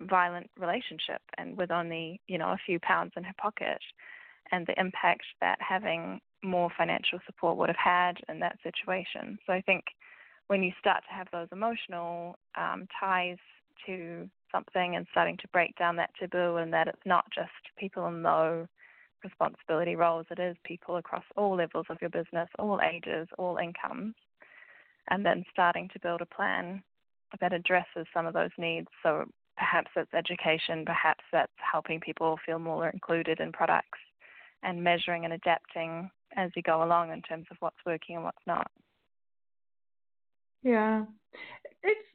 violent 0.00 0.50
relationship 0.58 1.20
and 1.38 1.56
with 1.56 1.70
only, 1.70 2.20
you 2.26 2.38
know, 2.38 2.48
a 2.48 2.58
few 2.64 2.78
pounds 2.80 3.12
in 3.16 3.24
her 3.24 3.34
pocket 3.38 3.80
and 4.52 4.66
the 4.66 4.78
impact 4.78 5.24
that 5.40 5.58
having 5.60 6.20
more 6.42 6.70
financial 6.76 7.18
support 7.26 7.56
would 7.56 7.68
have 7.68 7.76
had 7.76 8.18
in 8.28 8.40
that 8.40 8.58
situation. 8.62 9.38
So 9.46 9.52
I 9.52 9.60
think 9.60 9.84
when 10.48 10.62
you 10.62 10.72
start 10.78 11.02
to 11.08 11.14
have 11.14 11.28
those 11.32 11.48
emotional 11.52 12.36
um, 12.56 12.86
ties 12.98 13.38
to 13.86 14.28
something 14.52 14.96
and 14.96 15.06
starting 15.10 15.36
to 15.38 15.48
break 15.48 15.76
down 15.78 15.96
that 15.96 16.10
taboo 16.18 16.56
and 16.56 16.72
that 16.72 16.88
it's 16.88 17.06
not 17.06 17.24
just 17.34 17.50
people 17.78 18.06
in 18.06 18.22
low 18.22 18.66
responsibility 19.22 19.96
roles, 19.96 20.26
it 20.30 20.38
is 20.38 20.56
people 20.64 20.96
across 20.96 21.24
all 21.36 21.56
levels 21.56 21.86
of 21.88 21.98
your 22.00 22.10
business, 22.10 22.48
all 22.58 22.80
ages, 22.82 23.28
all 23.38 23.58
incomes, 23.58 24.14
and 25.08 25.24
then 25.24 25.44
starting 25.52 25.88
to 25.92 26.00
build 26.00 26.20
a 26.20 26.26
plan 26.26 26.82
that 27.40 27.52
addresses 27.52 28.06
some 28.12 28.26
of 28.26 28.34
those 28.34 28.50
needs. 28.58 28.88
So 29.02 29.26
perhaps 29.56 29.90
it's 29.94 30.12
education, 30.14 30.84
perhaps 30.84 31.22
that's 31.32 31.52
helping 31.72 32.00
people 32.00 32.38
feel 32.44 32.58
more 32.58 32.88
included 32.88 33.40
in 33.40 33.52
products 33.52 33.98
and 34.62 34.82
measuring 34.82 35.24
and 35.24 35.34
adapting 35.34 36.10
as 36.36 36.50
you 36.54 36.62
go 36.62 36.82
along 36.82 37.12
in 37.12 37.22
terms 37.22 37.46
of 37.50 37.56
what's 37.60 37.76
working 37.84 38.16
and 38.16 38.24
what's 38.24 38.46
not. 38.46 38.70
Yeah, 40.62 41.04
it's 41.82 42.06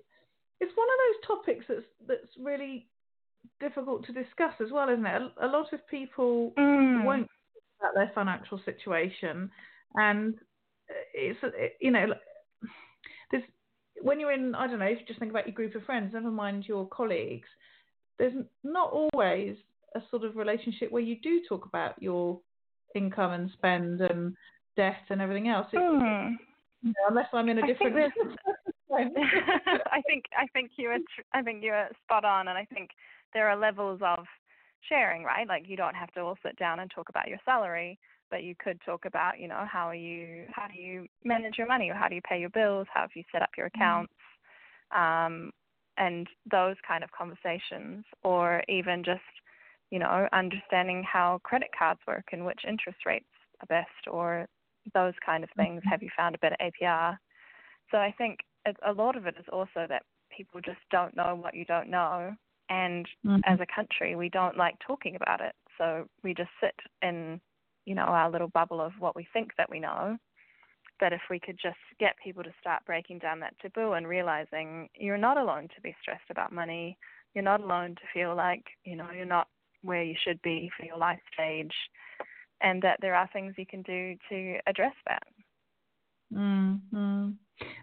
it's 0.60 0.72
one 0.76 0.88
of 0.88 1.00
those 1.06 1.28
topics 1.38 1.66
that's 1.68 1.86
that's 2.08 2.46
really 2.46 2.88
difficult 3.60 4.06
to 4.06 4.14
discuss 4.14 4.54
as 4.64 4.72
well, 4.72 4.90
isn't 4.90 5.06
it? 5.06 5.22
A, 5.40 5.46
a 5.46 5.48
lot 5.48 5.74
of 5.74 5.88
people 5.88 6.54
mm. 6.58 7.04
won't 7.04 7.28
about 7.80 7.96
their 7.96 8.12
financial 8.14 8.60
situation, 8.64 9.50
and 9.96 10.36
it's 11.14 11.40
you 11.82 11.92
know 11.92 12.08
there's 13.32 13.44
when 14.02 14.20
you're 14.20 14.32
in 14.32 14.56
I 14.56 14.68
don't 14.68 14.80
know 14.80 14.86
if 14.86 15.00
you 15.00 15.06
just 15.08 15.20
think 15.20 15.32
about 15.32 15.48
your 15.48 15.56
group 15.56 15.76
of 15.76 15.84
friends, 15.84 16.14
never 16.14 16.32
mind 16.32 16.66
your 16.68 16.88
colleagues. 16.88 17.48
There's 18.18 18.34
not 18.64 18.92
always 18.92 19.58
a 19.96 20.02
sort 20.10 20.24
of 20.24 20.36
relationship 20.36 20.92
where 20.92 21.02
you 21.02 21.18
do 21.22 21.42
talk 21.48 21.66
about 21.66 22.02
your 22.02 22.40
income 22.96 23.32
and 23.32 23.50
spend 23.52 24.02
and 24.02 24.36
debt 24.76 25.04
and 25.10 25.22
everything 25.22 25.48
else. 25.48 25.68
Mm. 25.74 26.36
you 26.82 26.90
know, 26.90 26.94
unless 27.10 27.28
I'm 27.34 27.50
in 27.50 27.60
a 27.60 27.68
different. 27.68 27.96
I 28.96 30.02
think 30.08 30.26
I 30.38 30.48
think 30.54 30.72
you 30.78 30.90
are 30.90 30.98
I 31.34 31.42
think 31.42 31.64
you 31.64 31.72
are 31.72 31.90
spot 32.04 32.24
on, 32.24 32.48
and 32.48 32.58
I 32.58 32.66
think 32.74 32.92
there 33.34 33.50
are 33.50 33.58
levels 33.58 34.00
of 34.04 34.26
sharing, 34.88 35.24
right? 35.24 35.48
Like 35.48 35.64
you 35.68 35.76
don't 35.76 35.96
have 35.96 36.12
to 36.14 36.22
all 36.22 36.38
sit 36.46 36.58
down 36.58 36.80
and 36.80 36.90
talk 36.90 37.10
about 37.10 37.28
your 37.28 37.40
salary, 37.46 37.98
but 38.32 38.44
you 38.44 38.56
could 38.58 38.80
talk 38.86 39.06
about, 39.06 39.40
you 39.40 39.48
know, 39.48 39.66
how 39.70 39.88
are 39.88 39.96
you, 39.96 40.46
how 40.50 40.68
do 40.68 40.80
you 40.80 41.08
manage 41.24 41.58
your 41.58 41.68
money, 41.68 41.90
or 41.90 41.96
how 41.96 42.08
do 42.08 42.16
you 42.16 42.22
pay 42.28 42.40
your 42.40 42.50
bills, 42.50 42.88
how 42.94 43.02
have 43.02 43.12
you 43.16 43.24
set 43.32 43.42
up 43.42 43.50
your 43.58 43.68
mm. 43.68 43.76
accounts, 43.76 44.14
um, 44.96 45.52
and 45.98 46.28
those 46.50 46.76
kind 46.88 47.04
of 47.04 47.10
conversations, 47.12 48.04
or 48.24 48.64
even 48.68 49.04
just 49.04 49.22
you 49.92 50.00
know, 50.00 50.28
understanding 50.34 51.04
how 51.04 51.40
credit 51.44 51.70
cards 51.78 52.00
work 52.08 52.26
and 52.32 52.46
which 52.46 52.62
interest 52.68 53.00
rates 53.06 53.26
are 53.62 53.68
best 53.68 54.08
or 54.12 54.48
those 54.94 55.14
kind 55.26 55.44
of 55.44 55.50
things. 55.56 55.80
Mm-hmm. 55.80 55.90
Have 55.90 56.04
you 56.04 56.10
found 56.18 56.36
a 56.36 56.40
better 56.40 56.58
APR? 56.62 57.18
So 57.92 57.98
I 57.98 58.14
think 58.18 58.40
a 58.86 58.92
lot 58.92 59.16
of 59.16 59.26
it 59.28 59.36
is 59.40 59.46
also 59.54 59.86
that 59.88 60.04
people 60.36 60.60
just 60.60 60.80
don't 60.92 61.16
know 61.16 61.36
what 61.40 61.54
you 61.54 61.66
don't 61.66 61.90
know. 61.90 62.34
And 62.70 63.06
mm-hmm. 63.26 63.42
as 63.46 63.60
a 63.60 63.76
country, 63.76 64.16
we 64.16 64.30
don't 64.30 64.58
like 64.58 64.76
talking 64.86 65.16
about 65.16 65.40
it. 65.40 65.54
So 65.78 66.08
we 66.24 66.34
just 66.34 66.50
sit 66.60 66.76
in, 67.02 67.40
you 67.86 67.94
know, 67.94 68.04
our 68.04 68.30
little 68.30 68.48
bubble 68.48 68.82
of 68.82 68.94
what 69.00 69.16
we 69.16 69.28
think 69.34 69.52
that 69.58 69.70
we 69.70 69.80
know. 69.80 70.18
that 71.00 71.14
if 71.14 71.22
we 71.30 71.40
could 71.40 71.60
just 71.62 71.78
get 72.00 72.16
people 72.24 72.44
to 72.44 72.54
start 72.60 72.86
breaking 72.86 73.20
down 73.20 73.40
that 73.42 73.58
taboo 73.62 73.94
and 73.94 74.08
realizing 74.08 74.88
you're 74.98 75.18
not 75.18 75.38
alone 75.38 75.68
to 75.76 75.82
be 75.82 75.96
stressed 76.02 76.30
about 76.30 76.54
money, 76.54 76.98
you're 77.34 77.44
not 77.44 77.62
alone 77.62 77.96
to 77.96 78.02
feel 78.14 78.36
like 78.36 78.64
you 78.86 78.96
know 78.96 79.08
you're 79.16 79.26
not 79.26 79.48
where 79.86 80.04
you 80.04 80.16
should 80.24 80.42
be 80.42 80.70
for 80.78 80.86
your 80.86 80.98
life 80.98 81.20
stage, 81.34 81.74
and 82.62 82.82
that 82.82 83.00
there 83.02 83.16
are 83.16 83.30
things 83.32 83.54
you 83.58 83.66
can 83.66 83.82
do 83.84 84.16
to 84.30 84.58
address 84.68 84.96
that. 85.08 85.24
Mm-hmm. 86.34 87.30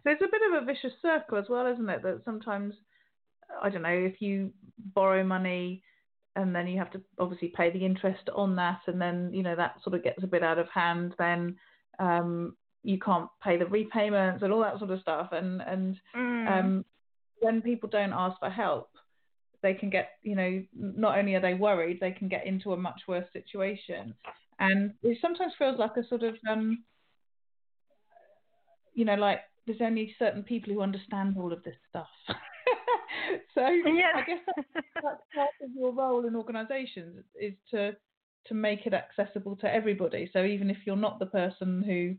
There's 0.05 0.21
a 0.21 0.31
bit 0.31 0.43
of 0.51 0.63
a 0.63 0.67
vicious 0.67 0.93
circle 1.01 1.39
as 1.39 1.47
well, 1.49 1.67
isn't 1.67 1.89
it? 1.89 2.03
That 2.03 2.23
sometimes, 2.25 2.75
I 3.63 3.71
don't 3.71 3.83
know, 3.83 3.89
if 3.89 4.21
you 4.21 4.53
borrow 4.95 5.25
money 5.25 5.83
and 6.37 6.55
then 6.55 6.67
you 6.67 6.79
have 6.79 6.91
to 6.93 7.01
obviously 7.19 7.49
pay 7.49 7.71
the 7.71 7.85
interest 7.85 8.29
on 8.35 8.57
that, 8.57 8.81
and 8.87 9.01
then 9.01 9.31
you 9.33 9.43
know 9.43 9.57
that 9.57 9.77
sort 9.83 9.95
of 9.95 10.03
gets 10.03 10.23
a 10.23 10.27
bit 10.27 10.43
out 10.43 10.59
of 10.59 10.69
hand, 10.69 11.15
then 11.19 11.57
um, 11.99 12.57
you 12.83 12.99
can't 12.99 13.29
pay 13.43 13.57
the 13.57 13.67
repayments 13.67 14.43
and 14.43 14.53
all 14.53 14.61
that 14.61 14.79
sort 14.79 14.91
of 14.91 15.01
stuff, 15.01 15.29
and 15.33 15.61
and 15.63 16.01
mm. 16.17 16.51
um, 16.51 16.85
when 17.41 17.61
people 17.61 17.89
don't 17.89 18.13
ask 18.13 18.39
for 18.39 18.49
help, 18.49 18.91
they 19.63 19.75
can 19.75 19.91
get, 19.91 20.11
you 20.23 20.37
know, 20.37 20.63
not 20.75 21.19
only 21.19 21.35
are 21.35 21.41
they 21.41 21.55
worried, 21.55 21.99
they 22.01 22.13
can 22.13 22.29
get 22.29 22.47
into 22.47 22.73
a 22.73 22.77
much 22.77 23.03
worse 23.07 23.27
situation. 23.33 24.15
And 24.59 24.93
it 25.03 25.19
sometimes 25.21 25.53
feels 25.59 25.79
like 25.79 25.97
a 25.97 26.07
sort 26.09 26.23
of, 26.23 26.35
um, 26.49 26.85
you 28.95 29.05
know, 29.05 29.15
like 29.15 29.41
there's 29.67 29.81
only 29.81 30.15
certain 30.19 30.43
people 30.43 30.73
who 30.73 30.83
understand 30.83 31.37
all 31.39 31.53
of 31.53 31.63
this 31.63 31.77
stuff. 31.89 32.09
so 33.55 33.69
yeah. 33.69 34.13
I 34.15 34.23
guess 34.27 34.39
that's, 34.47 34.87
that's 34.95 35.23
part 35.35 35.51
of 35.63 35.71
your 35.77 35.93
role 35.93 36.27
in 36.27 36.37
organisations 36.37 37.25
is 37.41 37.55
to 37.71 37.97
to 38.47 38.55
make 38.55 38.87
it 38.87 38.95
accessible 38.95 39.55
to 39.55 39.73
everybody. 39.73 40.29
So 40.33 40.45
even 40.45 40.69
if 40.69 40.79
you're 40.85 40.97
not 40.97 41.21
the 41.21 41.27
person 41.27 41.83
who 41.83 42.17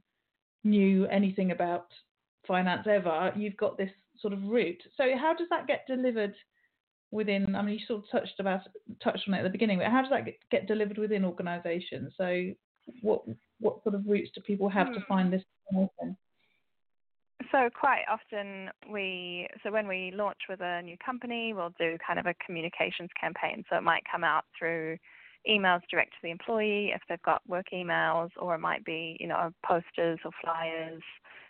knew 0.68 1.06
anything 1.08 1.52
about 1.52 1.88
finance 2.48 2.88
ever, 2.90 3.34
you've 3.36 3.58
got 3.58 3.78
this 3.78 3.92
sort 4.20 4.32
of 4.32 4.42
route. 4.44 4.82
So 4.96 5.04
how 5.20 5.34
does 5.34 5.48
that 5.50 5.68
get 5.68 5.86
delivered 5.86 6.34
within? 7.14 7.56
I 7.56 7.62
mean, 7.62 7.80
you 7.80 7.86
sort 7.86 8.04
of 8.04 8.12
touched 8.12 8.40
about 8.40 8.62
touched 9.02 9.28
on 9.28 9.34
it 9.34 9.40
at 9.40 9.44
the 9.44 9.50
beginning, 9.50 9.80
but 9.80 9.88
how 9.88 10.02
does 10.02 10.10
that 10.10 10.26
get, 10.26 10.36
get 10.52 10.68
delivered 10.68 10.98
within 10.98 11.24
organisations? 11.24 12.14
So, 12.18 12.52
what 13.02 13.24
what 13.60 13.82
sort 13.84 13.96
of 13.96 14.06
routes 14.08 14.32
do 14.36 14.42
people 14.42 14.70
have 14.70 14.88
hmm. 14.88 14.94
to 14.94 15.00
find 15.08 15.32
this 15.32 15.44
information? 15.72 16.18
So 17.52 17.70
quite 17.70 18.04
often 18.10 18.70
we 18.92 19.48
so 19.64 19.72
when 19.72 19.88
we 19.88 20.12
launch 20.16 20.40
with 20.50 20.62
a 20.62 20.82
new 20.82 20.98
company, 21.06 21.54
we'll 21.54 21.74
do 21.80 21.98
kind 22.06 22.20
of 22.20 22.26
a 22.26 22.34
communications 22.46 23.10
campaign. 23.20 23.64
So 23.70 23.78
it 23.78 23.84
might 23.84 24.04
come 24.12 24.24
out 24.24 24.46
through 24.58 24.98
emails 25.48 25.82
direct 25.92 26.12
to 26.12 26.18
the 26.24 26.32
employee 26.32 26.92
if 26.96 27.02
they've 27.08 27.22
got 27.22 27.48
work 27.48 27.68
emails, 27.74 28.30
or 28.38 28.56
it 28.56 28.60
might 28.60 28.84
be 28.86 29.18
you 29.20 29.28
know 29.28 29.52
posters 29.64 30.20
or 30.26 30.32
flyers. 30.42 31.04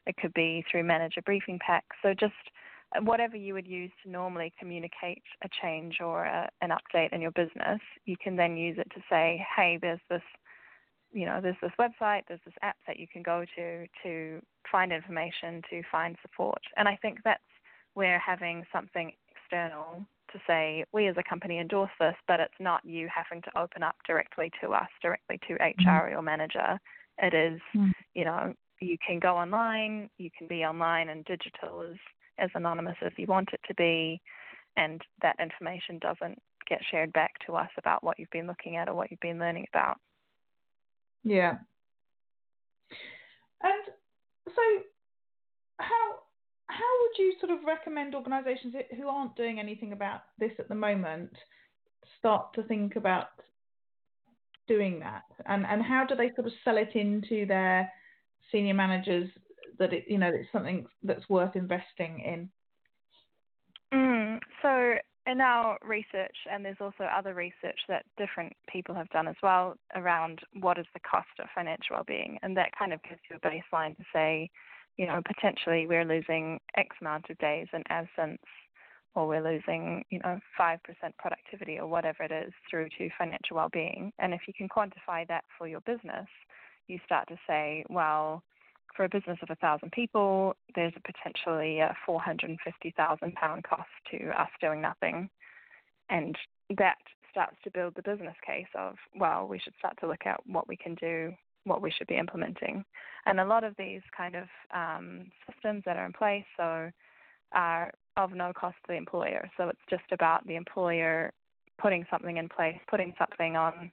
It 0.05 0.17
could 0.17 0.33
be 0.33 0.65
through 0.69 0.83
manager 0.83 1.21
briefing 1.21 1.59
packs. 1.65 1.95
So 2.01 2.13
just 2.13 2.33
whatever 3.01 3.35
you 3.35 3.53
would 3.53 3.67
use 3.67 3.91
to 4.03 4.09
normally 4.09 4.53
communicate 4.59 5.23
a 5.43 5.49
change 5.61 5.97
or 5.99 6.25
a, 6.25 6.49
an 6.61 6.69
update 6.69 7.13
in 7.13 7.21
your 7.21 7.31
business, 7.31 7.79
you 8.05 8.15
can 8.21 8.35
then 8.35 8.57
use 8.57 8.77
it 8.77 8.87
to 8.93 9.01
say, 9.09 9.45
hey, 9.55 9.77
there's 9.81 9.99
this, 10.09 10.21
you 11.11 11.25
know, 11.25 11.39
there's 11.41 11.57
this 11.61 11.71
website, 11.79 12.21
there's 12.27 12.39
this 12.45 12.55
app 12.61 12.77
that 12.87 12.99
you 12.99 13.07
can 13.07 13.23
go 13.23 13.45
to 13.55 13.85
to 14.03 14.41
find 14.71 14.91
information, 14.91 15.61
to 15.69 15.81
find 15.91 16.15
support. 16.21 16.61
And 16.77 16.87
I 16.87 16.97
think 17.01 17.19
that's 17.23 17.41
where 17.93 18.19
having 18.19 18.63
something 18.71 19.11
external 19.29 20.05
to 20.31 20.39
say, 20.47 20.83
we 20.93 21.07
as 21.07 21.15
a 21.17 21.23
company 21.23 21.59
endorse 21.59 21.91
this, 21.99 22.15
but 22.27 22.39
it's 22.39 22.53
not 22.59 22.83
you 22.83 23.07
having 23.13 23.41
to 23.43 23.59
open 23.59 23.83
up 23.83 23.95
directly 24.05 24.51
to 24.61 24.71
us, 24.71 24.87
directly 25.01 25.39
to 25.47 25.53
HR 25.53 25.57
mm-hmm. 25.57 25.89
or 25.89 26.09
your 26.09 26.21
manager. 26.21 26.79
It 27.19 27.33
is, 27.33 27.61
mm-hmm. 27.75 27.91
you 28.15 28.25
know, 28.25 28.53
you 28.81 28.97
can 29.05 29.19
go 29.19 29.37
online, 29.37 30.09
you 30.17 30.29
can 30.35 30.47
be 30.47 30.65
online 30.65 31.09
and 31.09 31.23
digital 31.25 31.81
is 31.81 31.97
as 32.37 32.49
anonymous 32.55 32.97
as 33.05 33.11
you 33.17 33.27
want 33.27 33.49
it 33.53 33.61
to 33.67 33.73
be, 33.75 34.21
and 34.75 35.01
that 35.21 35.35
information 35.39 35.99
doesn't 35.99 36.41
get 36.67 36.79
shared 36.89 37.13
back 37.13 37.33
to 37.45 37.55
us 37.55 37.69
about 37.77 38.03
what 38.03 38.17
you've 38.19 38.29
been 38.31 38.47
looking 38.47 38.77
at 38.77 38.89
or 38.89 38.93
what 38.93 39.11
you've 39.11 39.19
been 39.19 39.39
learning 39.39 39.65
about. 39.73 39.97
Yeah. 41.23 41.57
And 43.61 43.83
so, 44.47 44.61
how 45.79 46.15
how 46.67 46.91
would 47.01 47.23
you 47.23 47.33
sort 47.39 47.51
of 47.51 47.63
recommend 47.65 48.15
organisations 48.15 48.73
who 48.97 49.07
aren't 49.07 49.35
doing 49.35 49.59
anything 49.59 49.93
about 49.93 50.21
this 50.39 50.51
at 50.59 50.69
the 50.69 50.75
moment 50.75 51.31
start 52.19 52.53
to 52.55 52.63
think 52.63 52.95
about 52.95 53.27
doing 54.67 54.99
that? 54.99 55.23
And 55.45 55.65
and 55.65 55.81
how 55.81 56.05
do 56.05 56.15
they 56.15 56.31
sort 56.35 56.47
of 56.47 56.53
sell 56.63 56.77
it 56.77 56.95
into 56.95 57.45
their 57.45 57.91
senior 58.51 58.73
managers 58.73 59.29
that 59.79 59.93
it 59.93 60.05
you 60.07 60.17
know 60.17 60.31
it's 60.33 60.51
something 60.51 60.85
that's 61.03 61.27
worth 61.29 61.55
investing 61.55 62.19
in? 62.19 62.49
Mm, 63.93 64.39
so 64.61 64.95
in 65.25 65.39
our 65.39 65.77
research, 65.85 66.35
and 66.51 66.65
there's 66.65 66.81
also 66.81 67.03
other 67.05 67.33
research 67.33 67.79
that 67.87 68.05
different 68.17 68.53
people 68.67 68.93
have 68.93 69.09
done 69.09 69.27
as 69.27 69.35
well 69.41 69.75
around 69.95 70.39
what 70.59 70.77
is 70.77 70.85
the 70.93 70.99
cost 70.99 71.29
of 71.39 71.47
financial 71.55 71.95
well-being, 71.95 72.37
and 72.43 72.57
that 72.57 72.71
kind 72.77 72.91
of 72.91 73.01
gives 73.03 73.21
you 73.29 73.37
a 73.37 73.47
baseline 73.47 73.95
to 73.95 74.03
say, 74.11 74.49
you 74.97 75.07
know, 75.07 75.21
potentially 75.25 75.87
we're 75.87 76.05
losing 76.05 76.59
X 76.75 76.95
amount 77.01 77.29
of 77.29 77.37
days 77.37 77.67
in 77.73 77.83
absence, 77.89 78.41
or 79.15 79.27
we're 79.27 79.43
losing, 79.43 80.03
you 80.09 80.19
know, 80.23 80.39
five 80.57 80.79
percent 80.83 81.15
productivity 81.17 81.79
or 81.79 81.87
whatever 81.87 82.23
it 82.23 82.31
is 82.31 82.51
through 82.69 82.89
to 82.97 83.09
financial 83.17 83.55
well-being. 83.55 84.11
And 84.19 84.33
if 84.33 84.41
you 84.47 84.53
can 84.53 84.67
quantify 84.67 85.27
that 85.27 85.45
for 85.57 85.67
your 85.67 85.81
business, 85.81 86.27
you 86.87 86.99
start 87.05 87.27
to 87.29 87.37
say, 87.47 87.85
well, 87.89 88.43
for 88.95 89.05
a 89.05 89.09
business 89.09 89.39
of 89.41 89.49
a 89.49 89.55
thousand 89.55 89.91
people, 89.91 90.55
there's 90.75 90.93
a 90.95 91.01
potentially 91.01 91.79
a 91.79 91.95
thousand 92.95 93.33
pound 93.35 93.63
cost 93.63 93.89
to 94.11 94.29
us 94.39 94.49
doing 94.61 94.81
nothing, 94.81 95.29
and 96.09 96.37
that 96.77 96.97
starts 97.31 97.57
to 97.63 97.71
build 97.71 97.95
the 97.95 98.03
business 98.03 98.35
case 98.45 98.67
of 98.75 98.95
well, 99.15 99.47
we 99.47 99.59
should 99.59 99.73
start 99.79 99.97
to 99.99 100.07
look 100.07 100.25
at 100.25 100.39
what 100.45 100.67
we 100.67 100.77
can 100.77 100.95
do, 100.95 101.33
what 101.63 101.81
we 101.81 101.91
should 101.91 102.07
be 102.07 102.17
implementing, 102.17 102.85
and 103.25 103.39
a 103.39 103.45
lot 103.45 103.63
of 103.63 103.75
these 103.77 104.01
kind 104.15 104.35
of 104.35 104.47
um, 104.73 105.31
systems 105.51 105.83
that 105.85 105.97
are 105.97 106.05
in 106.05 106.13
place 106.13 106.45
so 106.57 106.91
are 107.53 107.91
of 108.17 108.33
no 108.33 108.51
cost 108.53 108.75
to 108.83 108.89
the 108.89 108.97
employer. 108.97 109.49
So 109.57 109.69
it's 109.69 109.79
just 109.89 110.11
about 110.11 110.45
the 110.45 110.55
employer 110.55 111.31
putting 111.79 112.05
something 112.11 112.37
in 112.37 112.49
place, 112.49 112.77
putting 112.89 113.13
something 113.17 113.55
on 113.55 113.91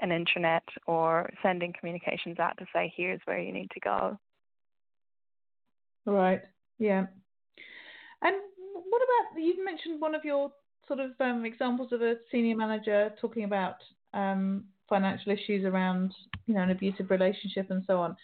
an 0.00 0.10
intranet 0.10 0.60
or 0.86 1.30
sending 1.42 1.72
communications 1.78 2.38
out 2.38 2.56
to 2.58 2.66
say 2.74 2.92
here's 2.94 3.20
where 3.24 3.38
you 3.38 3.52
need 3.52 3.70
to 3.70 3.80
go 3.80 4.18
Right. 6.06 6.42
Yeah. 6.78 7.06
And 8.22 8.36
what 8.88 9.02
about 9.02 9.42
you've 9.42 9.64
mentioned 9.64 10.00
one 10.00 10.14
of 10.14 10.24
your 10.24 10.52
sort 10.86 11.00
of 11.00 11.12
um, 11.20 11.44
examples 11.44 11.92
of 11.92 12.02
a 12.02 12.16
senior 12.30 12.56
manager 12.56 13.12
talking 13.20 13.44
about 13.44 13.76
um, 14.14 14.64
financial 14.88 15.32
issues 15.32 15.64
around 15.64 16.12
you 16.46 16.54
know 16.54 16.62
an 16.62 16.70
abusive 16.70 17.10
relationship 17.10 17.70
and 17.70 17.82
so 17.86 17.98
on. 17.98 18.16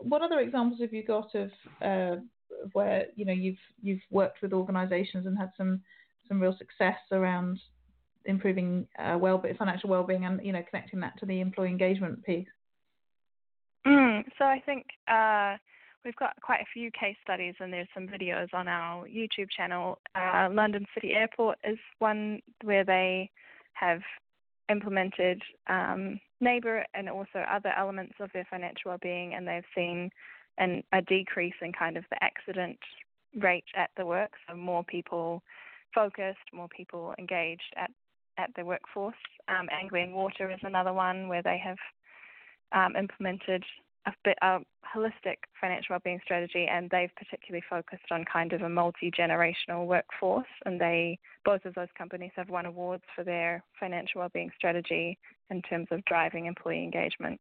What 0.00 0.22
other 0.22 0.40
examples 0.40 0.80
have 0.80 0.92
you 0.92 1.04
got 1.04 1.34
of 1.34 1.50
uh, 1.82 2.20
where 2.72 3.06
you 3.14 3.24
know 3.24 3.32
you've 3.32 3.58
you've 3.82 4.00
worked 4.10 4.42
with 4.42 4.52
organisations 4.52 5.26
and 5.26 5.36
had 5.36 5.50
some 5.56 5.80
some 6.28 6.40
real 6.40 6.56
success 6.58 6.98
around 7.12 7.58
improving 8.24 8.86
uh, 8.98 9.16
well 9.18 9.42
financial 9.58 9.88
well-being 9.88 10.24
and 10.24 10.44
you 10.44 10.52
know 10.52 10.62
connecting 10.70 11.00
that 11.00 11.18
to 11.18 11.26
the 11.26 11.40
employee 11.40 11.70
engagement 11.70 12.24
piece? 12.24 12.48
Mm, 13.86 14.24
so 14.38 14.44
I 14.44 14.62
think. 14.64 14.86
Uh, 15.06 15.56
we've 16.04 16.16
got 16.16 16.34
quite 16.42 16.60
a 16.60 16.72
few 16.72 16.90
case 16.90 17.16
studies 17.22 17.54
and 17.60 17.72
there's 17.72 17.88
some 17.94 18.06
videos 18.06 18.52
on 18.52 18.68
our 18.68 19.06
YouTube 19.06 19.48
channel. 19.54 19.98
Uh, 20.14 20.48
London 20.50 20.86
City 20.94 21.12
Airport 21.14 21.58
is 21.64 21.78
one 21.98 22.40
where 22.62 22.84
they 22.84 23.30
have 23.74 24.00
implemented 24.70 25.42
um, 25.68 26.20
Neyber 26.42 26.84
and 26.94 27.08
also 27.08 27.44
other 27.50 27.72
elements 27.76 28.14
of 28.20 28.30
their 28.32 28.46
financial 28.50 28.90
well-being, 28.90 29.34
and 29.34 29.46
they've 29.46 29.64
seen 29.74 30.10
an, 30.58 30.82
a 30.92 31.02
decrease 31.02 31.54
in 31.62 31.72
kind 31.72 31.96
of 31.96 32.04
the 32.10 32.22
accident 32.22 32.78
rate 33.40 33.64
at 33.76 33.90
the 33.96 34.06
work. 34.06 34.32
So 34.48 34.56
more 34.56 34.84
people 34.84 35.42
focused, 35.94 36.38
more 36.52 36.68
people 36.68 37.14
engaged 37.18 37.74
at 37.76 37.90
at 38.38 38.50
the 38.54 38.64
workforce. 38.64 39.16
Um, 39.48 39.68
Water 40.12 40.48
is 40.50 40.60
another 40.62 40.92
one 40.92 41.26
where 41.26 41.42
they 41.42 41.58
have 41.58 41.76
um, 42.70 42.94
implemented 42.94 43.64
a, 44.42 44.58
holistic 44.94 45.36
financial 45.60 45.92
wellbeing 45.92 46.20
strategy, 46.24 46.66
and 46.70 46.88
they've 46.90 47.14
particularly 47.16 47.62
focused 47.68 48.10
on 48.10 48.24
kind 48.24 48.52
of 48.52 48.62
a 48.62 48.68
multi-generational 48.68 49.86
workforce. 49.86 50.46
And 50.64 50.80
they, 50.80 51.18
both 51.44 51.64
of 51.64 51.74
those 51.74 51.88
companies, 51.96 52.32
have 52.36 52.48
won 52.48 52.66
awards 52.66 53.04
for 53.14 53.22
their 53.24 53.62
financial 53.78 54.20
wellbeing 54.20 54.50
strategy 54.56 55.18
in 55.50 55.62
terms 55.62 55.88
of 55.90 56.04
driving 56.06 56.46
employee 56.46 56.82
engagement. 56.82 57.40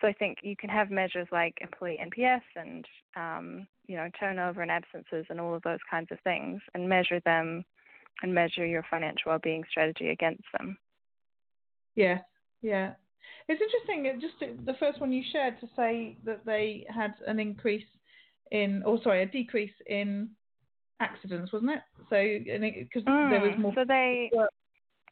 So 0.00 0.08
I 0.08 0.12
think 0.12 0.38
you 0.42 0.56
can 0.56 0.70
have 0.70 0.90
measures 0.90 1.28
like 1.30 1.56
employee 1.60 2.00
NPS 2.02 2.42
and 2.56 2.84
um, 3.16 3.66
you 3.86 3.96
know 3.96 4.08
turnover 4.18 4.60
and 4.60 4.70
absences 4.70 5.24
and 5.30 5.40
all 5.40 5.54
of 5.54 5.62
those 5.62 5.78
kinds 5.90 6.08
of 6.10 6.18
things, 6.20 6.60
and 6.74 6.88
measure 6.88 7.20
them 7.20 7.64
and 8.22 8.34
measure 8.34 8.66
your 8.66 8.84
financial 8.90 9.30
wellbeing 9.30 9.64
strategy 9.70 10.08
against 10.08 10.44
them. 10.58 10.76
Yeah, 11.94 12.18
yeah. 12.60 12.94
It's 13.48 13.60
interesting, 13.60 14.20
just 14.20 14.66
the 14.66 14.74
first 14.74 15.00
one 15.00 15.12
you 15.12 15.22
shared 15.30 15.60
to 15.60 15.68
say 15.76 16.16
that 16.24 16.46
they 16.46 16.86
had 16.88 17.14
an 17.26 17.38
increase 17.38 17.84
in, 18.50 18.82
or 18.84 19.02
sorry, 19.02 19.22
a 19.22 19.26
decrease 19.26 19.72
in 19.86 20.30
accidents, 21.00 21.52
wasn't 21.52 21.72
it? 21.72 21.80
So 22.10 22.80
because 22.80 23.04
mm, 23.04 23.30
there 23.30 23.40
was 23.40 23.58
more. 23.58 23.72
So 23.74 23.84
they, 23.86 24.30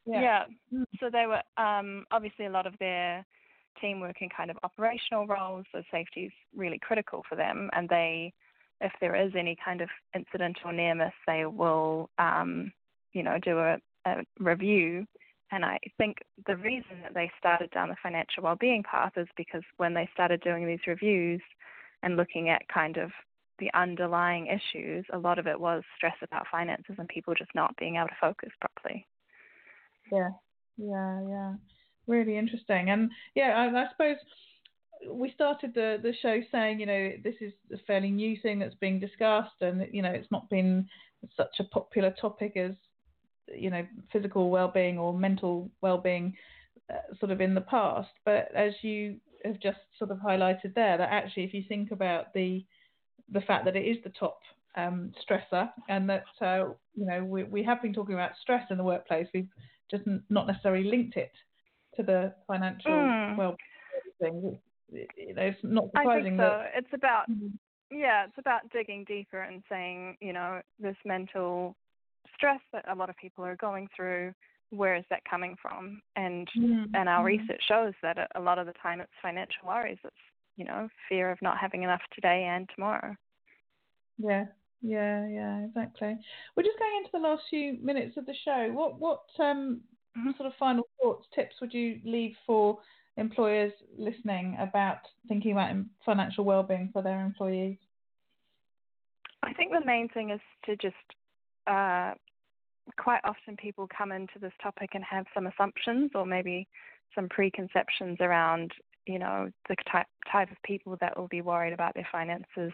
yeah. 0.06 0.20
yeah. 0.20 0.44
Mm. 0.72 0.84
So 1.00 1.10
they 1.10 1.26
were 1.26 1.42
um, 1.62 2.06
obviously 2.10 2.46
a 2.46 2.50
lot 2.50 2.66
of 2.66 2.74
their 2.78 3.24
teamwork 3.80 4.16
and 4.20 4.32
kind 4.34 4.50
of 4.50 4.58
operational 4.62 5.26
roles. 5.26 5.64
So 5.72 5.82
safety 5.90 6.22
is 6.24 6.32
really 6.56 6.78
critical 6.80 7.22
for 7.28 7.36
them, 7.36 7.70
and 7.72 7.88
they, 7.88 8.32
if 8.80 8.92
there 9.00 9.14
is 9.14 9.32
any 9.36 9.56
kind 9.62 9.80
of 9.80 9.88
incident 10.14 10.58
or 10.64 10.72
near 10.72 10.94
miss, 10.94 11.12
they 11.26 11.44
will, 11.44 12.10
um, 12.18 12.72
you 13.12 13.22
know, 13.22 13.38
do 13.42 13.58
a, 13.58 13.78
a 14.06 14.22
review. 14.38 15.06
And 15.52 15.66
I 15.66 15.78
think 15.98 16.16
the 16.46 16.56
reason 16.56 17.02
that 17.02 17.12
they 17.12 17.30
started 17.38 17.70
down 17.70 17.90
the 17.90 17.96
financial 18.02 18.42
well-being 18.42 18.82
path 18.82 19.12
is 19.16 19.28
because 19.36 19.62
when 19.76 19.92
they 19.92 20.08
started 20.14 20.40
doing 20.40 20.66
these 20.66 20.86
reviews 20.86 21.42
and 22.02 22.16
looking 22.16 22.48
at 22.48 22.66
kind 22.68 22.96
of 22.96 23.10
the 23.58 23.70
underlying 23.74 24.46
issues, 24.46 25.04
a 25.12 25.18
lot 25.18 25.38
of 25.38 25.46
it 25.46 25.60
was 25.60 25.82
stress 25.94 26.16
about 26.22 26.46
finances 26.50 26.96
and 26.98 27.06
people 27.08 27.34
just 27.34 27.54
not 27.54 27.76
being 27.76 27.96
able 27.96 28.08
to 28.08 28.14
focus 28.18 28.48
properly. 28.60 29.06
Yeah, 30.10 30.30
yeah, 30.78 31.20
yeah. 31.28 31.54
Really 32.06 32.38
interesting. 32.38 32.88
And 32.88 33.10
yeah, 33.34 33.50
I, 33.50 33.82
I 33.82 33.86
suppose 33.90 34.16
we 35.06 35.30
started 35.32 35.74
the 35.74 35.98
the 36.02 36.14
show 36.22 36.40
saying, 36.50 36.80
you 36.80 36.86
know, 36.86 37.12
this 37.22 37.34
is 37.40 37.52
a 37.72 37.78
fairly 37.86 38.10
new 38.10 38.36
thing 38.40 38.58
that's 38.58 38.74
being 38.76 38.98
discussed, 38.98 39.60
and 39.60 39.86
you 39.92 40.00
know, 40.00 40.10
it's 40.10 40.30
not 40.30 40.48
been 40.48 40.88
such 41.36 41.60
a 41.60 41.64
popular 41.64 42.12
topic 42.20 42.56
as 42.56 42.72
you 43.48 43.70
know 43.70 43.86
physical 44.12 44.50
well-being 44.50 44.98
or 44.98 45.12
mental 45.12 45.70
well-being 45.80 46.34
uh, 46.92 47.14
sort 47.18 47.30
of 47.30 47.40
in 47.40 47.54
the 47.54 47.60
past. 47.60 48.10
But 48.24 48.48
as 48.54 48.72
you 48.82 49.16
have 49.44 49.60
just 49.60 49.78
sort 49.98 50.10
of 50.10 50.18
highlighted 50.18 50.74
there, 50.74 50.98
that 50.98 51.08
actually, 51.10 51.44
if 51.44 51.54
you 51.54 51.62
think 51.68 51.90
about 51.90 52.32
the 52.34 52.64
the 53.30 53.40
fact 53.40 53.64
that 53.64 53.76
it 53.76 53.86
is 53.86 53.96
the 54.04 54.10
top 54.10 54.40
um, 54.76 55.12
stressor, 55.24 55.70
and 55.88 56.08
that 56.08 56.24
uh, 56.40 56.64
you 56.94 57.06
know 57.06 57.24
we, 57.24 57.44
we 57.44 57.62
have 57.62 57.82
been 57.82 57.92
talking 57.92 58.14
about 58.14 58.32
stress 58.40 58.66
in 58.70 58.76
the 58.76 58.84
workplace. 58.84 59.26
We've 59.32 59.48
just 59.90 60.04
not 60.28 60.46
necessarily 60.46 60.84
linked 60.84 61.16
it 61.16 61.32
to 61.96 62.02
the 62.02 62.34
financial 62.46 62.90
mm. 62.90 63.36
well-being. 63.36 64.58
You 64.90 65.34
know, 65.34 65.42
it's 65.42 65.58
not 65.62 65.84
surprising. 65.86 66.10
I 66.10 66.22
think 66.22 66.36
so. 66.36 66.42
That, 66.42 66.70
it's 66.76 66.94
about 66.94 67.30
mm-hmm. 67.30 67.96
yeah, 67.96 68.24
it's 68.24 68.38
about 68.38 68.70
digging 68.72 69.04
deeper 69.04 69.40
and 69.40 69.62
saying 69.68 70.16
you 70.20 70.32
know 70.32 70.60
this 70.78 70.96
mental 71.04 71.76
stress 72.42 72.60
that 72.72 72.84
a 72.90 72.94
lot 72.94 73.08
of 73.08 73.16
people 73.16 73.44
are 73.44 73.56
going 73.56 73.88
through. 73.94 74.34
Where 74.70 74.96
is 74.96 75.04
that 75.10 75.22
coming 75.30 75.54
from? 75.62 76.02
And 76.16 76.48
mm-hmm. 76.58 76.94
and 76.94 77.08
our 77.08 77.18
mm-hmm. 77.18 77.42
research 77.42 77.62
shows 77.68 77.92
that 78.02 78.30
a 78.34 78.40
lot 78.40 78.58
of 78.58 78.66
the 78.66 78.72
time 78.82 79.00
it's 79.00 79.12
financial 79.22 79.68
worries. 79.68 79.98
It's 80.02 80.16
you 80.56 80.64
know, 80.64 80.88
fear 81.08 81.30
of 81.30 81.40
not 81.40 81.58
having 81.58 81.82
enough 81.82 82.02
today 82.14 82.44
and 82.44 82.68
tomorrow. 82.74 83.16
Yeah, 84.18 84.46
yeah, 84.82 85.26
yeah, 85.26 85.64
exactly. 85.64 86.16
We're 86.56 86.62
just 86.62 86.78
going 86.78 86.96
into 86.98 87.10
the 87.12 87.26
last 87.26 87.42
few 87.48 87.78
minutes 87.82 88.16
of 88.16 88.26
the 88.26 88.34
show. 88.44 88.70
What 88.72 88.98
what 88.98 89.22
um, 89.38 89.82
mm-hmm. 90.16 90.30
sort 90.36 90.46
of 90.48 90.52
final 90.58 90.88
thoughts, 91.00 91.26
tips 91.34 91.56
would 91.60 91.72
you 91.72 92.00
leave 92.04 92.34
for 92.46 92.78
employers 93.16 93.72
listening 93.96 94.56
about 94.58 94.98
thinking 95.28 95.52
about 95.52 95.74
financial 96.04 96.44
well-being 96.44 96.90
for 96.92 97.02
their 97.02 97.20
employees? 97.24 97.76
I 99.42 99.52
think 99.52 99.72
the 99.72 99.84
main 99.84 100.08
thing 100.08 100.30
is 100.30 100.40
to 100.64 100.76
just 100.76 100.94
uh, 101.66 102.14
quite 102.98 103.20
often 103.24 103.56
people 103.56 103.88
come 103.96 104.12
into 104.12 104.38
this 104.40 104.52
topic 104.62 104.90
and 104.94 105.04
have 105.04 105.26
some 105.34 105.46
assumptions 105.46 106.10
or 106.14 106.26
maybe 106.26 106.66
some 107.14 107.28
preconceptions 107.28 108.18
around 108.20 108.72
you 109.06 109.18
know, 109.18 109.50
the 109.68 109.76
type 109.90 110.06
type 110.30 110.50
of 110.50 110.56
people 110.64 110.96
that 111.00 111.18
will 111.18 111.28
be 111.28 111.40
worried 111.40 111.72
about 111.72 111.94
their 111.94 112.08
finances 112.10 112.72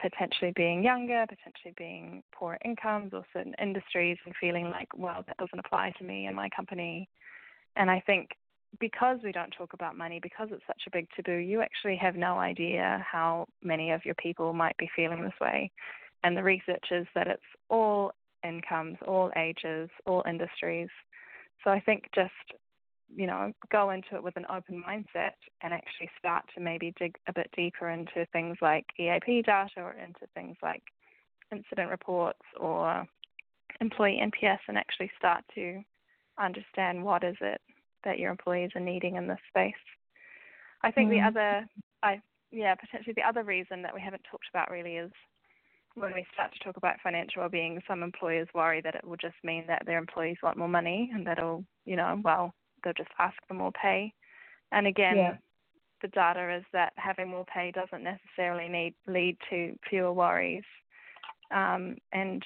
potentially 0.00 0.52
being 0.56 0.82
younger, 0.82 1.24
potentially 1.28 1.74
being 1.76 2.22
poor 2.34 2.58
incomes 2.64 3.12
or 3.12 3.22
certain 3.32 3.54
industries 3.62 4.18
and 4.24 4.34
feeling 4.40 4.68
like, 4.70 4.88
well, 4.96 5.22
that 5.26 5.36
doesn't 5.36 5.58
apply 5.60 5.92
to 5.96 6.04
me 6.04 6.26
and 6.26 6.34
my 6.34 6.48
company. 6.48 7.08
And 7.76 7.88
I 7.88 8.02
think 8.04 8.30
because 8.80 9.18
we 9.22 9.30
don't 9.30 9.54
talk 9.56 9.74
about 9.74 9.96
money, 9.96 10.18
because 10.20 10.48
it's 10.50 10.66
such 10.66 10.82
a 10.86 10.90
big 10.90 11.06
taboo, 11.14 11.36
you 11.36 11.60
actually 11.60 11.96
have 11.96 12.16
no 12.16 12.38
idea 12.38 13.04
how 13.08 13.46
many 13.62 13.92
of 13.92 14.04
your 14.04 14.16
people 14.16 14.52
might 14.52 14.76
be 14.76 14.90
feeling 14.96 15.22
this 15.22 15.32
way. 15.40 15.70
And 16.24 16.36
the 16.36 16.42
research 16.42 16.86
is 16.90 17.06
that 17.14 17.28
it's 17.28 17.42
all 17.68 18.12
incomes, 18.44 18.98
all 19.06 19.30
ages, 19.36 19.88
all 20.06 20.22
industries. 20.28 20.88
So 21.64 21.70
I 21.70 21.80
think 21.80 22.04
just 22.14 22.32
you 23.14 23.26
know, 23.26 23.52
go 23.70 23.90
into 23.90 24.14
it 24.14 24.22
with 24.22 24.36
an 24.36 24.46
open 24.50 24.82
mindset 24.86 25.34
and 25.62 25.72
actually 25.72 26.10
start 26.18 26.44
to 26.54 26.60
maybe 26.60 26.94
dig 26.98 27.16
a 27.28 27.32
bit 27.32 27.50
deeper 27.54 27.90
into 27.90 28.26
things 28.32 28.56
like 28.62 28.86
EAP 28.98 29.42
data 29.42 29.68
or 29.76 29.92
into 29.92 30.26
things 30.34 30.56
like 30.62 30.82
incident 31.50 31.90
reports 31.90 32.40
or 32.58 33.06
employee 33.80 34.20
NPS 34.22 34.58
and 34.68 34.78
actually 34.78 35.10
start 35.18 35.44
to 35.54 35.82
understand 36.38 37.04
what 37.04 37.22
is 37.22 37.36
it 37.40 37.60
that 38.04 38.18
your 38.18 38.30
employees 38.30 38.70
are 38.74 38.80
needing 38.80 39.16
in 39.16 39.26
this 39.26 39.38
space. 39.48 39.74
I 40.82 40.90
think 40.90 41.10
mm. 41.10 41.18
the 41.18 41.26
other, 41.26 41.66
I 42.02 42.20
yeah, 42.50 42.74
potentially 42.74 43.14
the 43.14 43.26
other 43.26 43.44
reason 43.44 43.82
that 43.82 43.94
we 43.94 44.00
haven't 44.00 44.24
talked 44.30 44.46
about 44.52 44.70
really 44.70 44.96
is 44.96 45.12
when 45.94 46.14
we 46.14 46.24
start 46.32 46.52
to 46.52 46.58
talk 46.64 46.76
about 46.76 47.00
financial 47.02 47.40
well-being, 47.40 47.80
some 47.86 48.02
employers 48.02 48.48
worry 48.54 48.80
that 48.80 48.94
it 48.94 49.06
will 49.06 49.16
just 49.16 49.36
mean 49.44 49.64
that 49.66 49.82
their 49.86 49.98
employees 49.98 50.38
want 50.42 50.56
more 50.56 50.68
money 50.68 51.10
and 51.12 51.26
that'll, 51.26 51.64
you 51.84 51.96
know, 51.96 52.20
well, 52.24 52.54
they'll 52.82 52.92
just 52.94 53.10
ask 53.18 53.36
for 53.46 53.54
more 53.54 53.72
pay. 53.72 54.12
And 54.72 54.86
again, 54.86 55.16
yeah. 55.16 55.36
the 56.00 56.08
data 56.08 56.56
is 56.56 56.64
that 56.72 56.92
having 56.96 57.28
more 57.28 57.44
pay 57.44 57.70
doesn't 57.70 58.02
necessarily 58.02 58.68
need 58.68 58.94
lead 59.06 59.36
to 59.50 59.76
fewer 59.88 60.12
worries, 60.12 60.64
um, 61.50 61.96
and 62.12 62.42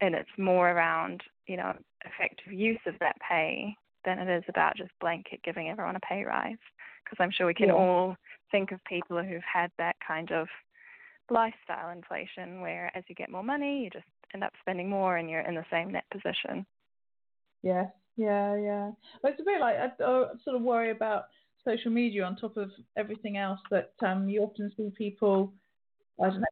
and 0.00 0.14
it's 0.14 0.30
more 0.38 0.70
around 0.70 1.22
you 1.46 1.56
know 1.56 1.74
effective 2.04 2.52
use 2.52 2.78
of 2.86 2.94
that 3.00 3.16
pay 3.28 3.74
than 4.04 4.20
it 4.20 4.28
is 4.28 4.44
about 4.48 4.76
just 4.76 4.92
blanket 5.00 5.40
giving 5.44 5.68
everyone 5.68 5.96
a 5.96 6.00
pay 6.00 6.24
rise. 6.24 6.56
Because 7.04 7.22
I'm 7.22 7.30
sure 7.30 7.46
we 7.46 7.54
can 7.54 7.68
yeah. 7.68 7.74
all 7.74 8.16
think 8.50 8.72
of 8.72 8.82
people 8.84 9.22
who've 9.22 9.42
had 9.42 9.70
that 9.78 9.96
kind 10.06 10.30
of 10.30 10.48
lifestyle 11.30 11.90
inflation 11.90 12.60
where 12.60 12.90
as 12.96 13.04
you 13.08 13.14
get 13.14 13.30
more 13.30 13.42
money, 13.42 13.84
you 13.84 13.90
just 13.90 14.04
end 14.34 14.44
up 14.44 14.52
spending 14.60 14.88
more 14.88 15.16
and 15.16 15.28
you're 15.28 15.40
in 15.40 15.54
the 15.54 15.64
same 15.70 15.92
net 15.92 16.04
position. 16.10 16.66
Yeah, 17.62 17.86
yeah, 18.16 18.56
yeah. 18.56 18.90
Well, 19.22 19.32
it's 19.32 19.40
a 19.40 19.44
bit 19.44 19.60
like 19.60 19.76
I, 19.76 19.86
I 19.86 20.24
sort 20.44 20.56
of 20.56 20.62
worry 20.62 20.90
about 20.90 21.24
social 21.64 21.90
media 21.90 22.24
on 22.24 22.36
top 22.36 22.56
of 22.56 22.70
everything 22.96 23.36
else 23.36 23.60
that 23.70 23.92
um, 24.06 24.28
you 24.28 24.42
often 24.42 24.72
see 24.76 24.90
people, 24.96 25.52
I 26.22 26.30
don't 26.30 26.40
know, 26.40 26.46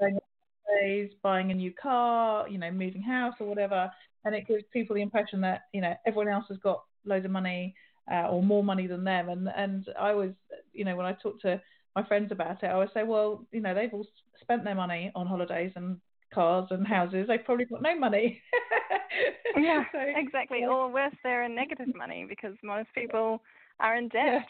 going 0.00 1.10
buying 1.22 1.50
a 1.50 1.54
new 1.54 1.72
car, 1.72 2.48
you 2.48 2.58
know, 2.58 2.70
moving 2.70 3.02
house 3.02 3.34
or 3.40 3.46
whatever, 3.46 3.90
and 4.24 4.34
it 4.34 4.46
gives 4.46 4.64
people 4.72 4.94
the 4.94 5.02
impression 5.02 5.40
that 5.40 5.62
you 5.72 5.80
know 5.80 5.94
everyone 6.06 6.28
else 6.32 6.44
has 6.48 6.58
got 6.58 6.82
loads 7.04 7.24
of 7.24 7.30
money 7.30 7.74
uh, 8.10 8.28
or 8.28 8.42
more 8.42 8.64
money 8.64 8.86
than 8.86 9.04
them, 9.04 9.28
and 9.28 9.48
and 9.56 9.86
I 9.98 10.10
always, 10.10 10.32
you 10.72 10.84
know, 10.84 10.96
when 10.96 11.06
I 11.06 11.12
talk 11.12 11.40
to 11.42 11.60
my 11.96 12.04
friends 12.04 12.32
about 12.32 12.62
it, 12.62 12.66
I 12.66 12.72
always 12.72 12.90
say, 12.94 13.04
well, 13.04 13.46
you 13.52 13.60
know, 13.60 13.74
they've 13.74 13.92
all 13.92 14.06
spent 14.40 14.64
their 14.64 14.74
money 14.74 15.12
on 15.14 15.26
holidays 15.26 15.72
and 15.76 15.98
cars 16.32 16.66
and 16.70 16.86
houses. 16.86 17.26
They've 17.28 17.44
probably 17.44 17.66
got 17.66 17.82
no 17.82 17.98
money. 17.98 18.40
yeah, 19.56 19.84
so, 19.92 19.98
exactly. 20.00 20.60
Yeah. 20.60 20.68
Or 20.68 20.92
worse, 20.92 21.14
they're 21.22 21.44
in 21.44 21.54
negative 21.54 21.94
money 21.94 22.26
because 22.28 22.54
most 22.62 22.88
people 22.94 23.42
are 23.80 23.96
in 23.96 24.08
debt. 24.08 24.46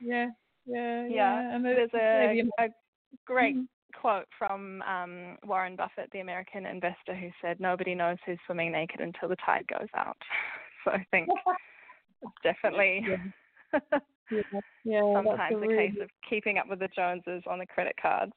Yeah, 0.00 0.28
yeah, 0.66 1.06
yeah. 1.06 1.14
yeah. 1.14 1.54
And 1.54 1.64
there's 1.64 1.90
a, 1.94 2.42
a 2.62 2.68
great 3.26 3.56
mm-hmm. 3.56 4.00
quote 4.00 4.28
from 4.38 4.82
um, 4.82 5.38
Warren 5.44 5.76
Buffett, 5.76 6.10
the 6.12 6.20
American 6.20 6.66
investor, 6.66 7.14
who 7.14 7.30
said, 7.42 7.60
"Nobody 7.60 7.94
knows 7.94 8.18
who's 8.26 8.38
swimming 8.46 8.72
naked 8.72 9.00
until 9.00 9.28
the 9.28 9.36
tide 9.44 9.66
goes 9.68 9.88
out." 9.96 10.16
so 10.84 10.92
I 10.92 11.06
think 11.10 11.28
definitely. 12.42 13.06
Yeah. 14.30 14.60
yeah, 14.84 15.00
sometimes 15.14 15.54
a, 15.54 15.58
really... 15.58 15.76
case 15.76 15.98
of 16.02 16.08
keeping 16.28 16.58
up 16.58 16.68
with 16.68 16.80
the 16.80 16.88
Joneses 16.94 17.42
on 17.46 17.58
the 17.58 17.66
credit 17.66 17.96
cards. 18.00 18.32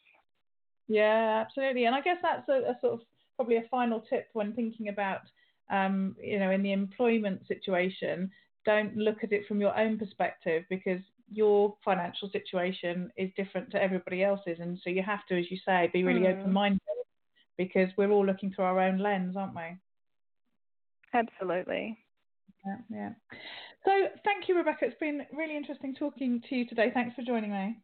Yeah, 0.87 1.43
absolutely. 1.45 1.85
And 1.85 1.95
I 1.95 2.01
guess 2.01 2.17
that's 2.21 2.47
a, 2.49 2.71
a 2.71 2.77
sort 2.81 2.93
of 2.93 3.01
probably 3.35 3.57
a 3.57 3.67
final 3.69 4.01
tip 4.09 4.27
when 4.33 4.53
thinking 4.53 4.89
about, 4.89 5.21
um, 5.69 6.15
you 6.21 6.39
know, 6.39 6.51
in 6.51 6.63
the 6.63 6.73
employment 6.73 7.41
situation, 7.47 8.31
don't 8.65 8.95
look 8.95 9.23
at 9.23 9.31
it 9.31 9.47
from 9.47 9.59
your 9.59 9.77
own 9.77 9.97
perspective 9.97 10.63
because 10.69 11.01
your 11.31 11.75
financial 11.83 12.29
situation 12.29 13.11
is 13.17 13.29
different 13.37 13.71
to 13.71 13.81
everybody 13.81 14.23
else's. 14.23 14.57
And 14.59 14.77
so 14.83 14.89
you 14.89 15.01
have 15.01 15.25
to, 15.29 15.39
as 15.39 15.49
you 15.49 15.57
say, 15.65 15.89
be 15.93 16.03
really 16.03 16.21
mm. 16.21 16.37
open 16.37 16.51
minded 16.51 16.81
because 17.57 17.89
we're 17.97 18.11
all 18.11 18.25
looking 18.25 18.51
through 18.51 18.65
our 18.65 18.79
own 18.79 18.97
lens, 18.97 19.35
aren't 19.37 19.55
we? 19.55 19.77
Absolutely. 21.13 21.97
Yeah, 22.65 22.77
yeah. 22.89 23.09
So 23.83 23.91
thank 24.23 24.47
you, 24.47 24.55
Rebekah. 24.57 24.85
It's 24.85 24.99
been 24.99 25.21
really 25.33 25.57
interesting 25.57 25.95
talking 25.95 26.41
to 26.49 26.55
you 26.55 26.67
today. 26.67 26.91
Thanks 26.93 27.15
for 27.15 27.23
joining 27.23 27.51
me. 27.51 27.77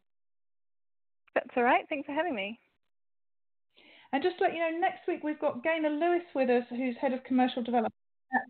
That's 1.33 1.49
all 1.55 1.63
right. 1.63 1.85
Thanks 1.89 2.05
for 2.05 2.13
having 2.13 2.35
me. 2.35 2.59
And 4.13 4.23
just 4.23 4.37
to 4.37 4.45
let 4.45 4.53
you 4.53 4.59
know, 4.59 4.77
next 4.79 5.07
week 5.07 5.23
we've 5.23 5.39
got 5.39 5.63
Gaynor 5.63 5.89
Lewis 5.89 6.23
with 6.33 6.49
us, 6.49 6.63
who's 6.69 6.95
head 7.01 7.13
of 7.13 7.23
commercial 7.23 7.63
development 7.63 7.93
at 8.33 8.41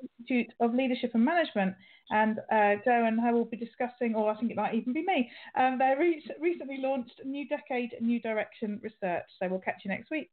the 0.00 0.08
Institute 0.08 0.52
of 0.60 0.74
Leadership 0.74 1.12
and 1.14 1.24
Management. 1.24 1.74
And 2.10 2.38
uh, 2.52 2.76
Joe 2.84 3.04
and 3.06 3.20
I 3.20 3.32
will 3.32 3.44
be 3.44 3.56
discussing, 3.56 4.14
or 4.14 4.30
I 4.30 4.36
think 4.36 4.50
it 4.50 4.56
might 4.56 4.74
even 4.74 4.92
be 4.92 5.04
me, 5.04 5.30
um, 5.58 5.78
they 5.78 5.94
re- 5.98 6.24
recently 6.40 6.78
launched 6.80 7.20
New 7.24 7.46
Decade, 7.48 7.90
New 8.00 8.20
Direction 8.20 8.80
Research. 8.82 9.24
So 9.38 9.48
we'll 9.48 9.60
catch 9.60 9.82
you 9.84 9.90
next 9.90 10.10
week. 10.10 10.30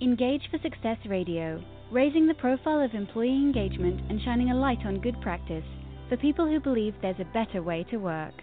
Engage 0.00 0.42
for 0.50 0.58
Success 0.58 0.98
Radio, 1.06 1.62
raising 1.94 2.26
the 2.26 2.34
profile 2.34 2.80
of 2.80 2.92
employee 2.92 3.28
engagement 3.28 4.00
and 4.10 4.20
shining 4.22 4.50
a 4.50 4.54
light 4.54 4.84
on 4.84 4.98
good 5.00 5.14
practice 5.20 5.64
for 6.08 6.16
people 6.16 6.44
who 6.44 6.58
believe 6.58 6.92
there's 7.00 7.20
a 7.20 7.32
better 7.32 7.62
way 7.62 7.84
to 7.88 7.98
work. 7.98 8.34